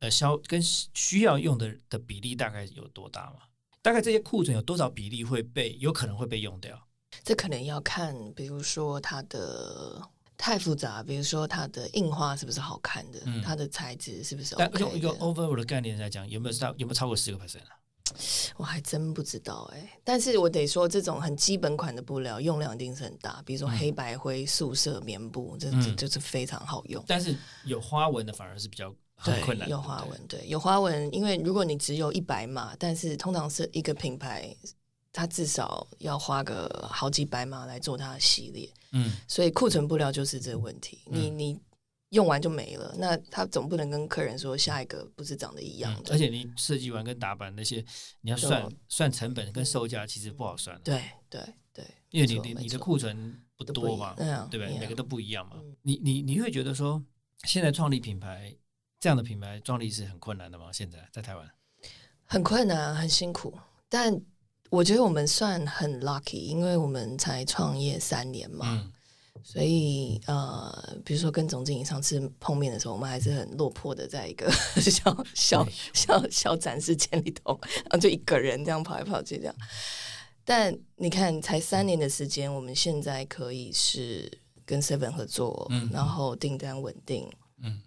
[0.00, 3.40] 呃销跟需要用的的比例大概有多大吗？
[3.80, 6.88] 大概这些库存有多少比例会被有可能会被用掉？
[7.24, 10.00] 这可能要看，比如说它的。
[10.38, 14.56] 太复杂，比如说它的印花是不是好看的，它的材质是不是？
[14.58, 17.78] 但用一个 overall 的概念来讲，有没有超有没有超过十个 percent 啊？
[18.56, 27.02] 我还真不知道哎，但是我得说，这种很基本款的布料用量一定是很大，比如说黑白灰素色棉布，这这就是非常好用。
[27.06, 27.34] 但是
[27.64, 29.68] 有花纹的反而是比较很困难。
[29.68, 34.56] 有花纹，对，有花纹，因为如果你只有一百码，但是通常是一个品牌。
[35.14, 41.00] 它至少要花个好几百码来做它的系列，嗯，所以库存布料就是这个问题。
[41.04, 41.60] 你你
[42.12, 46.14] 用完就没了，那他总不能跟客人说下一个不是长得一样的。
[46.14, 47.84] 而且你设计完跟打版那些，
[48.22, 50.80] 你要算算成本跟售价，其实不好算。
[50.82, 51.40] 对对
[51.72, 54.14] 对，因为你你你的库存不多嘛，
[54.50, 54.78] 对不对？
[54.78, 55.56] 每个都不一样嘛。
[55.82, 57.02] 你你你会觉得说，
[57.44, 58.56] 现在创立品牌
[58.98, 60.70] 这样的品牌创立是很困难的吗？
[60.72, 61.50] 现在在台湾
[62.24, 64.20] 很困难，很辛苦，但。
[64.70, 68.90] 我觉得我们算很 lucky，因为我们才创业三年嘛，
[69.44, 74.50] 所以呃，比如说跟总经理上次碰面的时候，我们还是很落魄的，在一个
[74.80, 79.54] 小小小小展示间里头，然后就一个人这样跑来跑去这样。
[80.44, 84.30] 但你看，才三年的时间，我们现在可以是
[84.64, 87.30] 跟 Seven 合作，嗯然后订单稳定，
[87.62, 87.80] 嗯，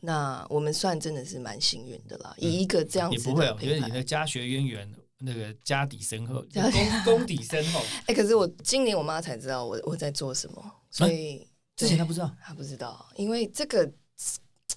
[0.00, 2.34] 那我们算真的是蛮幸运的啦。
[2.38, 4.94] 以一个这样子，不会，因为你的家学渊源。
[5.18, 7.80] 那个家底深厚，功功底深厚。
[8.06, 13.90] 哎，可是我今年我妈才知道我我在做什么，所以之前她不知道，她不知道，因为这个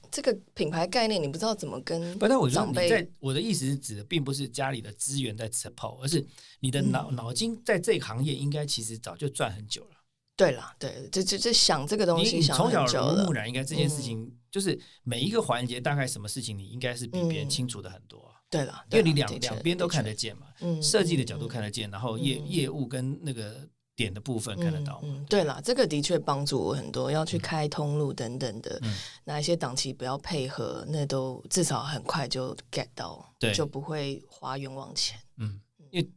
[0.10, 2.17] 这个品牌概念你不知道怎么跟。
[2.17, 6.25] 不，但我觉得你在我的意思是指的，并不是家里的资源在 support，而是
[6.62, 9.97] 你的脑脑筋在这个行业应该其实早就赚很久了。
[10.38, 18.29] 对了，对，就就就想这个东西，想从小耳濡目染，应该这件事情就是每一个环节大概什么事情，你应该是比别人清楚的很多。
[18.50, 20.48] 对了，因为你两两边都看得见嘛，
[20.82, 25.00] 设计的角度看得见，然后业业务跟那个点的部分看得到。
[25.04, 28.82] 嗯，对了，这个的确帮助我很多，要去开通路等等的，
[29.24, 35.20] 哪一些档期不要配合，那都至少很快就 get 到，对，就不会花冤枉钱。
[35.38, 36.10] 嗯，因为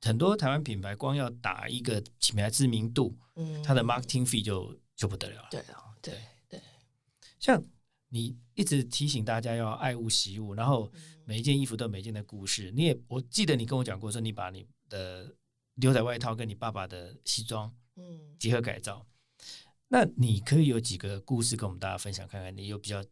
[0.00, 5.46] 很多台湾品牌光要打一个品牌知名度，嗯，它的 marketing fee 就就不得了。
[5.50, 6.14] 对啊，对
[6.48, 6.60] 对，
[7.38, 7.62] 像。
[8.08, 10.90] 你一直提醒大家要爱物惜物，然后
[11.28, 12.70] 每一件衣服都有每件的故事。
[12.70, 15.34] 你也我记得你跟我讲过，说你把你的
[15.74, 19.04] 牛仔外套跟你爸爸的西装，嗯，结合改造。
[19.88, 22.56] 那你可以有几个故事跟我们大家分享看看？
[22.56, 23.04] 你有比较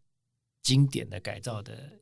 [0.63, 2.01] 经典的改造的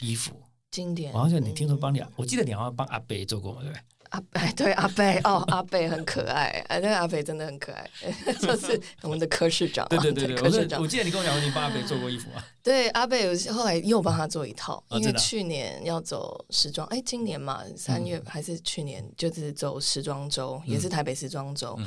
[0.00, 0.42] 衣服？
[0.72, 1.12] 经典。
[1.12, 3.82] 好像你听说帮你，我记得你好像帮阿北做过嘛，对不对？
[4.12, 7.90] 阿北 对阿贝哦，阿贝很可爱，哎，那个阿贝真的很可爱，
[8.40, 9.86] 就是我们的科室长。
[9.88, 10.80] 对对对对，科室长。
[10.80, 12.44] 我记得你跟我讲过，你帮阿贝做过衣服啊。
[12.62, 21.78] 对，阿贝后来又帮他做一套，因为去年要走时装，哎，今年嘛，三月还是去年，就是走时装周，也是台北时装周。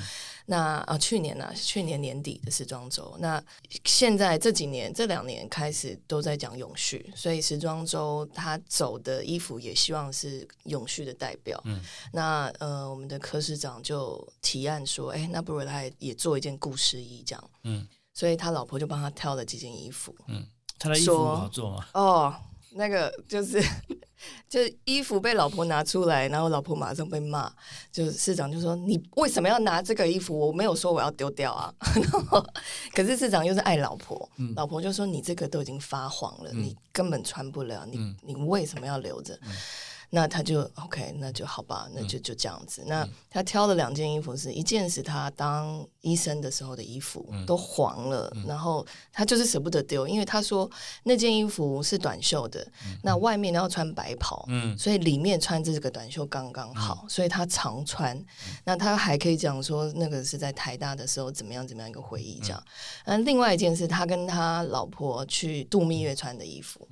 [0.45, 3.15] 那啊，去年呢，去年年底的时装周。
[3.19, 3.43] 那
[3.83, 11.59] 现在这几年，这两年开始都在讲永续，所以时装周他走的衣服也希望是永续的代表。
[11.65, 11.81] 嗯，
[12.13, 17.49] 那呃，我们的科室长就提案说，哎，那不如他也做一件故事衣这样。
[17.63, 20.15] 嗯，所以他老婆就帮他挑了几件衣服。
[20.27, 20.45] 嗯。
[20.77, 21.87] 他的衣服好做吗？
[21.93, 22.35] 哦，
[22.77, 23.61] 那个就是，
[24.49, 27.49] 就衣服被老婆拿出来，然后老婆马上被骂，
[27.89, 30.37] 就市长就说：“你为什么要拿这个衣服？
[30.37, 31.73] 我没有说我要丢掉啊。
[32.93, 39.39] ”可是市长又是爱老婆，老婆就说：“你这个都已经发黄了，你根本穿不了，你你为什么要留着？”
[40.09, 42.83] 那他就 OK，那就好吧，那就就这样子。
[42.87, 50.69] 那他挑的两件衣服是一件是他当医生的时候的衣服，都黄了，然后他就是舍不得丢，因为他说
[51.03, 52.65] 那件衣服是短袖的，
[53.03, 54.47] 那外面要穿白袍，
[54.77, 58.23] 所以里面穿这个短袖刚刚好，所以他常穿。
[58.63, 62.63] 那他还可以讲说，那个是在台大的时候怎么样怎么样一个回忆这样。
[63.05, 66.87] 那另外一件是他跟他老婆去度蜜月穿的衣服。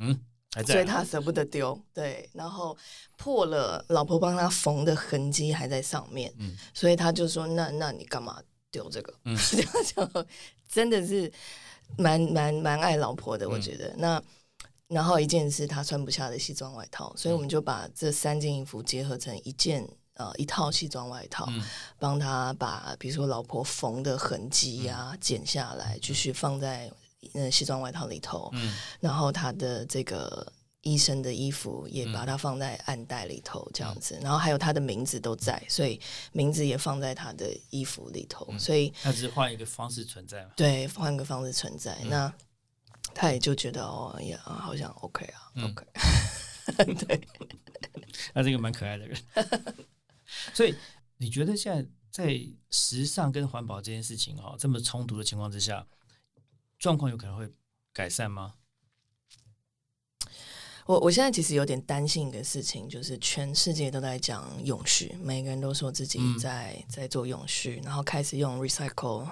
[0.68, 2.78] 所以他舍不得丢，对，然后
[3.18, 8.40] 破了，老婆帮他缝的痕迹还在上面，嗯，所以他就说：“那那你干嘛
[8.70, 10.26] 丢这个？”嗯， 这样讲
[10.70, 11.32] 真的是
[11.98, 13.92] 蛮蛮蛮爱老婆的，我觉得。
[13.98, 14.22] 那
[14.90, 21.48] 然后一件是他穿不下的西装外套，所以我们就把这三件衣服结合成一件呃一套西装外套，
[21.98, 26.92] 帮他把比如说老婆缝的痕迹呀剪下来，继续放在。
[27.34, 30.52] 嗯，西装外套里头，嗯，然后他的这个
[30.82, 36.00] 医生的衣服也把它放在暗袋里头，这样子，然后还有他的名字都在，所以
[36.34, 40.52] 名字也放在他的衣服里头，所以他只是换一个方式存在嘛？
[40.58, 42.32] 对，换个方式存在，那
[43.14, 45.86] 他也就觉得哦，呀，好像 OK 啊，OK，
[47.06, 47.22] 对，
[48.34, 49.18] 他是一个蛮可爱的人，
[50.54, 50.76] 所以
[51.18, 55.86] 你觉得现在在时尚跟环保这件事情哦，这么冲突的情况之下？
[56.84, 57.50] 状况有可能会
[57.94, 58.56] 改善吗？
[60.86, 69.26] 我我现在其实有点担心一个事情，就是全世界都在讲永续，每个人都说自己在在做永续，然后开始用 recycle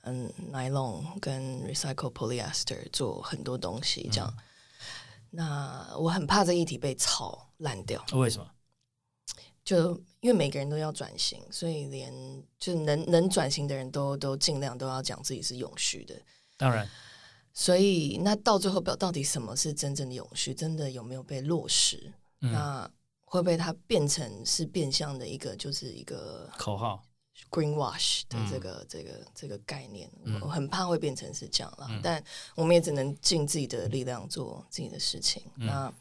[0.00, 4.34] 嗯 nylon 跟 recycle polyester 做很多东西，这样。
[5.30, 8.04] 那我很怕这议题被炒烂掉。
[8.14, 8.50] 为什么？
[9.64, 12.12] 就因为每个人都要转型，所以连
[12.58, 16.20] 就能能转型的人都都尽量都要讲自己是永续的。
[16.62, 16.88] 当然，
[17.52, 20.54] 所以那到最后，表到底什么是真正的永续？
[20.54, 22.12] 真的有没有被落实？
[22.38, 22.88] 那
[23.24, 27.02] 会不会它变成是变相的一个，就是一个口号
[27.50, 30.08] ，green wash 的这个这个这个概念？
[30.40, 31.88] 我很怕会变成是这样了。
[32.02, 32.22] 但
[32.54, 35.42] 我们也只能尽自己的力量做自己的事情。
[35.56, 35.92] 那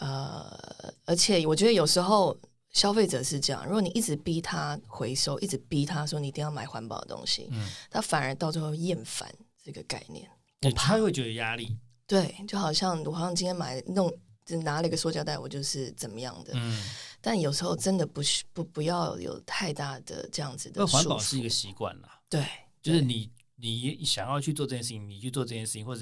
[0.00, 2.36] 呃，而且我觉得有时候
[2.70, 7.50] 消费者是这样，如果你一直逼他回收，一直逼他说你一定要买环保的东西，
[7.90, 9.32] 他反而到最后厌烦。
[9.68, 10.26] 这个概念，
[10.74, 11.76] 他会觉得压力。
[12.06, 14.10] 对，就好像我好像今天买弄
[14.46, 16.54] 就拿了一个塑胶袋，我就是怎么样的。
[16.56, 16.82] 嗯，
[17.20, 20.86] 但有时候真的不是不不要有太大的这样子的。
[20.86, 22.18] 环保是一个习惯啦。
[22.30, 22.42] 对，
[22.80, 26.00] 就是你你想要去做这件事情，你去做这件事情，或者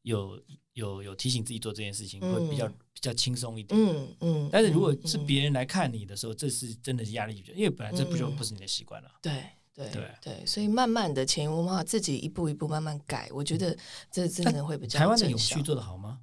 [0.00, 0.42] 有
[0.72, 3.78] 有有提醒自己做这件事情，会比较比较轻松一点。
[3.78, 4.48] 嗯嗯。
[4.50, 9.10] 但是如果是别人来看你的时候，这是真的是压力，因为本来这不就不是你的习惯了。
[9.20, 9.44] 对。
[9.76, 9.86] 对
[10.22, 13.76] 对，所以慢慢的潜移默化，自己一步一步慢慢改，我觉得
[14.10, 14.98] 这真的会比较。
[14.98, 16.18] 台湾的永续做的好吗？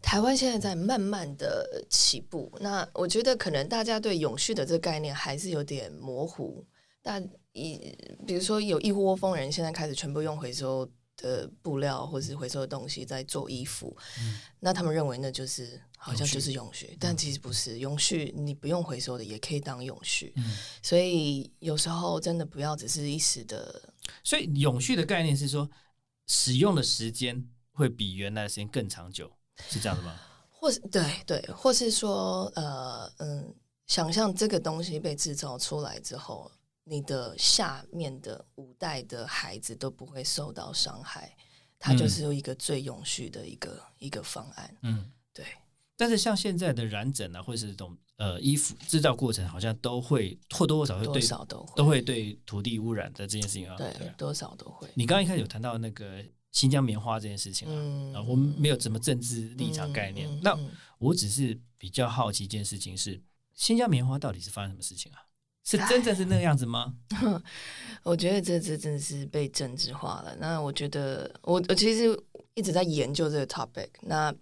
[0.00, 6.64] 台湾现在在慢慢的起步，那我觉得可能大家对永续的这个概念还是有点模糊。
[7.02, 7.22] 但
[7.52, 7.94] 一
[8.26, 10.88] 比如说有一窝蜂人现在开始全部用回收
[11.18, 13.94] 的布料或是回收的东西在做衣服，
[14.58, 15.78] 那他们认为那就是。
[16.00, 18.32] 好像就是永续，但其实不是永续。
[18.36, 20.32] 你不用回收的也可以当永续，
[20.80, 23.82] 所以有时候真的不要只是一时的。
[24.22, 25.68] 所以永续的概念是说，
[26.28, 29.28] 使用的时间会比原来的时间更长久，
[29.68, 30.16] 是这样的吗？
[30.48, 33.52] 或是对对，或是说呃嗯，
[33.88, 36.48] 想象这个东西被制造出来之后，
[36.88, 41.36] 你的下面的五代的孩子都不会受到伤害，
[41.78, 44.76] 它就是一个最永续的一个一个方案。
[44.82, 45.44] 嗯，对。
[45.96, 51.20] 但是像现在的染整啊，或者是这种呃衣服制造过程，好像都会或多或少会对
[51.74, 54.88] 都会对土地污染的这件事情啊，对多少都会。
[54.94, 57.68] 你刚刚一开始有谈到那个新疆棉花这件事情
[58.14, 60.26] 啊，啊，我们没有什么政治立场概念。
[60.40, 60.56] 那
[60.98, 63.20] 我只是比较好奇一件事情是，
[63.54, 65.18] 新疆棉花到底是发生什么事情啊？
[65.70, 66.94] 是真正是那个样子吗？
[68.02, 70.34] 我觉得这这真的是被政治化了。
[70.40, 72.18] 那我觉得，我我其实
[72.54, 73.90] 一直在研究这个 topic。
[74.00, 74.34] 那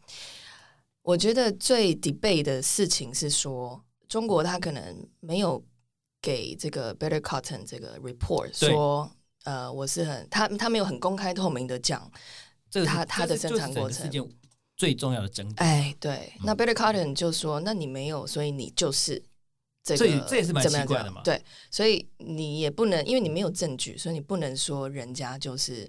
[1.02, 5.60] 我觉得最 debate 的事情是说，中国他可能没有
[6.22, 9.10] 给这个 Better Cotton 这个 report 说，
[9.42, 12.08] 呃，我是很他他没有很公开透明的讲，
[12.70, 14.08] 这个他他的生产过程
[14.76, 15.68] 最重要的争点。
[15.68, 19.24] 哎，对，那 Better Cotton 就说，那你没有，所以你就是。
[19.94, 21.20] 这个这也是蛮奇怪的嘛。
[21.22, 25.88] 对，所以你也不能，因为你没有证据，所以你不能说人家就是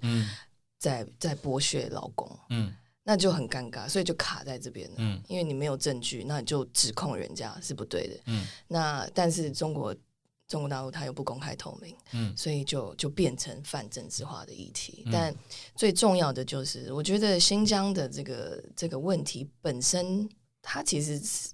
[0.78, 2.72] 在在剥削劳工，嗯，
[3.02, 4.94] 那就很尴尬，所以就卡在这边了。
[4.98, 8.14] 嗯，因为你没有证据，那你就指控人家是不对的。
[8.26, 9.92] 嗯，那但是中国
[10.46, 15.04] 中国大陆它又不公开透明，嗯，所以就就变成泛政治化的议题。
[15.10, 15.34] 但
[15.74, 20.28] 最重要的就是，我觉得新疆的这个这个问题本身，
[20.62, 21.48] 它其实是。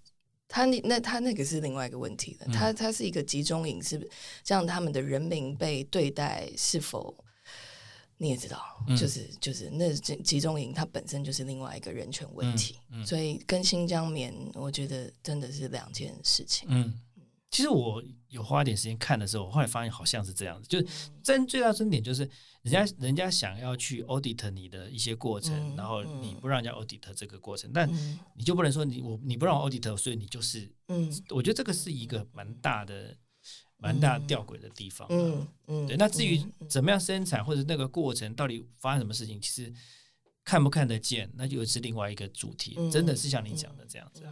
[0.54, 2.46] 他那那他那个是另外一个问题了。
[2.52, 3.98] 他他是一个集中营，是
[4.44, 7.12] 这样，他们的人民被对待是否
[8.18, 8.62] 你也知道，
[8.96, 12.78] 就是就是那集集中营，它本身就是另外一个人权问题。
[13.04, 16.68] 所以跟新疆棉，我觉得真的是两件事情。
[16.70, 17.00] 嗯。
[17.50, 18.00] 其实我
[18.34, 20.86] 有花点时间看的时候，我后来发现好像是这样子，就是
[21.22, 22.28] 真最大争点就是
[22.62, 27.88] 人家人家想要去 audit 你的一些过程，然后你不让人家 audit 这个过程，但
[28.34, 33.16] 你就不能说你我你不让我 audit，所以你就是嗯，我觉得这个是一个蛮大的
[33.76, 35.06] 蛮大吊诡的地方。
[35.10, 35.96] 嗯嗯，对。
[35.96, 39.72] 那至于怎么样生产或者那个过程到底发生什么事情，其实
[40.42, 42.74] 看不看得见，那就是另外一个主题。
[42.90, 44.24] 真的是像你讲的这样子，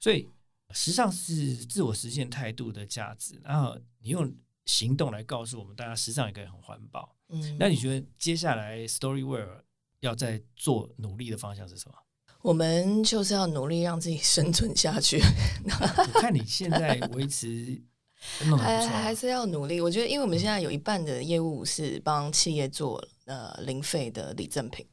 [0.00, 0.28] 所以。
[0.76, 4.30] 时尚是自我实现态度的价值，然后你用
[4.66, 7.16] 行动来告诉我们大家，时尚也可以很环保。
[7.30, 9.62] 嗯，那你觉得接下来 Storywear
[10.00, 11.94] 要在做努力的方向是什么？
[12.42, 15.18] 我们就是要努力让自己生存下去。
[15.18, 17.82] 我看你现在维持，
[18.58, 19.80] 还还是要努力。
[19.80, 24.86] 我觉得，因为我们现在有一半的业务是帮企业做呃零费的礼赠品，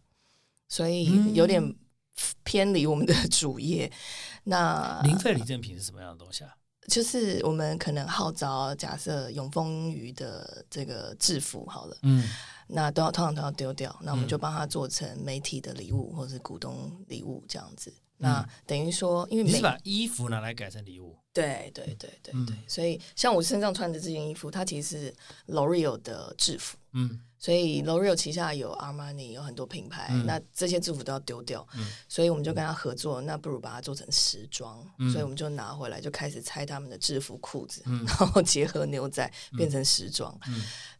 [0.69, 1.75] 所以有点
[2.43, 3.91] 偏离我们的 主业。
[4.43, 6.53] 那零费礼赠品是什么样的东西啊？
[6.89, 12.27] 就是我们可能号召，假设永丰鱼的这个制服好了，嗯，
[12.67, 17.93] 那都要通常都要丢掉，那我们就帮他做成媒体的礼物或者是股东礼物这样子。
[18.17, 25.13] 那等于说，因为你是把衣服拿来改成礼物，对对对对对，所以像我身上穿的这件衣服，它其实是
[25.47, 27.19] L'Oreal 的制服，嗯。
[27.39, 31.67] 所以 L'Oreal 旗下有 Armani，有很多品牌，那这些制服都要丢掉，
[32.07, 34.81] 所以我们就跟他合作，那不如把它做成时装，
[35.11, 40.33] 所以我们就拿回来，就开始拆他们的制服裤子， 然后结合牛仔变成时装，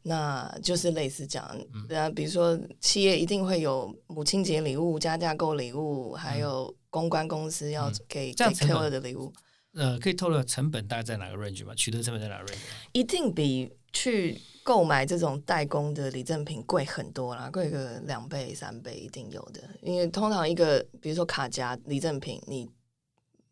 [0.02, 1.48] 那就是类似这样。
[1.96, 9.32] 啊，比如说企业一定会有母亲节礼物、加价购礼物，还有公关公司要给给客户的礼物。
[9.74, 11.74] 呃，可以透露成本大概在哪个 range 吗？
[11.76, 12.58] 取得成本在哪个 range？
[12.92, 14.42] 一定比去。
[14.66, 19.62] 购买这种代工的礼赠品贵很多啦，贵个两倍三倍一定有的。
[19.82, 22.66] 因为通常一个，比如说卡夹礼赠品，你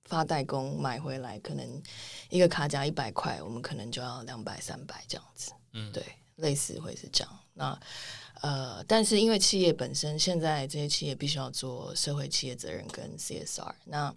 [0.05, 1.83] 发代工买回来，可能
[2.29, 5.51] 一个卡夹一百块，我们可能就要两百三百这样子。
[5.73, 6.01] 嗯，对，
[6.37, 7.39] 类似会是这样。
[7.55, 7.77] 那
[8.41, 14.15] 呃，但是因为企业本身现在这些企业必须要做社会企业责任跟 CSR，那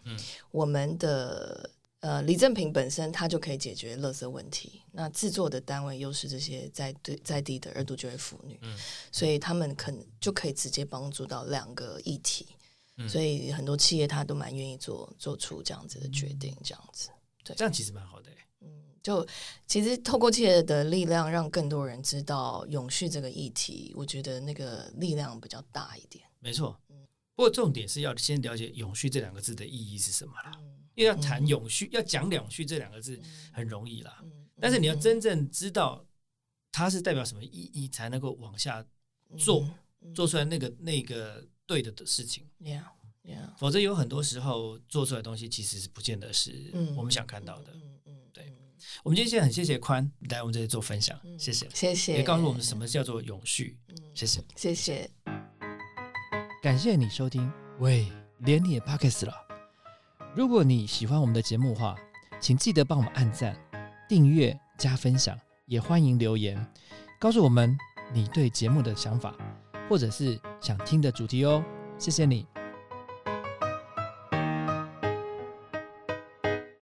[0.52, 1.68] 我们的。
[2.04, 4.82] 呃，李正平本身他就可以解决垃圾问题。
[4.92, 8.78] 那制作的单位又是这些在对在地的二度就业妇女，嗯，
[9.10, 12.46] 所以他们可能就可以直接帮助到两个议题。
[13.08, 17.08] 所以很多企业他都蛮愿意做做出这样子的决定，这样子，
[17.42, 18.30] 对，这样其实蛮好的。
[18.60, 18.68] 嗯，
[19.02, 19.26] 就
[19.66, 26.22] 其实透过企业的力量，让更多人知道永续这个议题，我觉得那个力量比较大一点。
[26.38, 30.52] 没错，嗯，不过重点是要先了解永续这两个字的意义是什么了。
[30.94, 33.20] 因为要谈永续，要讲永续这两个字
[33.52, 34.22] 很容易啦，
[34.60, 36.06] 但是你要真正知道
[36.70, 38.84] 它是代表什么意义，才能够往下
[39.36, 39.68] 做
[40.14, 42.48] 做出来那个那个对的的事情。
[43.56, 47.72] 否则有很多时候做出来东西其实是不见得是我们想看到的。
[48.32, 48.52] 对，
[49.02, 53.78] 我们今天很谢谢宽来我们这里做分享，谢谢，谢谢，也告诉我们什么叫做永续。
[54.14, 55.10] 谢谢，谢谢，
[56.62, 57.50] 感谢你收听。
[57.80, 58.06] 喂，
[58.40, 59.53] 连你也 pockets 了。
[60.36, 61.94] 如果你喜欢我们的节目话，
[62.40, 63.56] 请记得帮我们按赞、
[64.08, 66.58] 订阅、加分享，也欢迎留言
[67.20, 67.78] 告诉我们
[68.12, 69.32] 你对节目的想法，
[69.88, 71.64] 或者是想听的主题哦。
[71.98, 72.53] 谢谢你。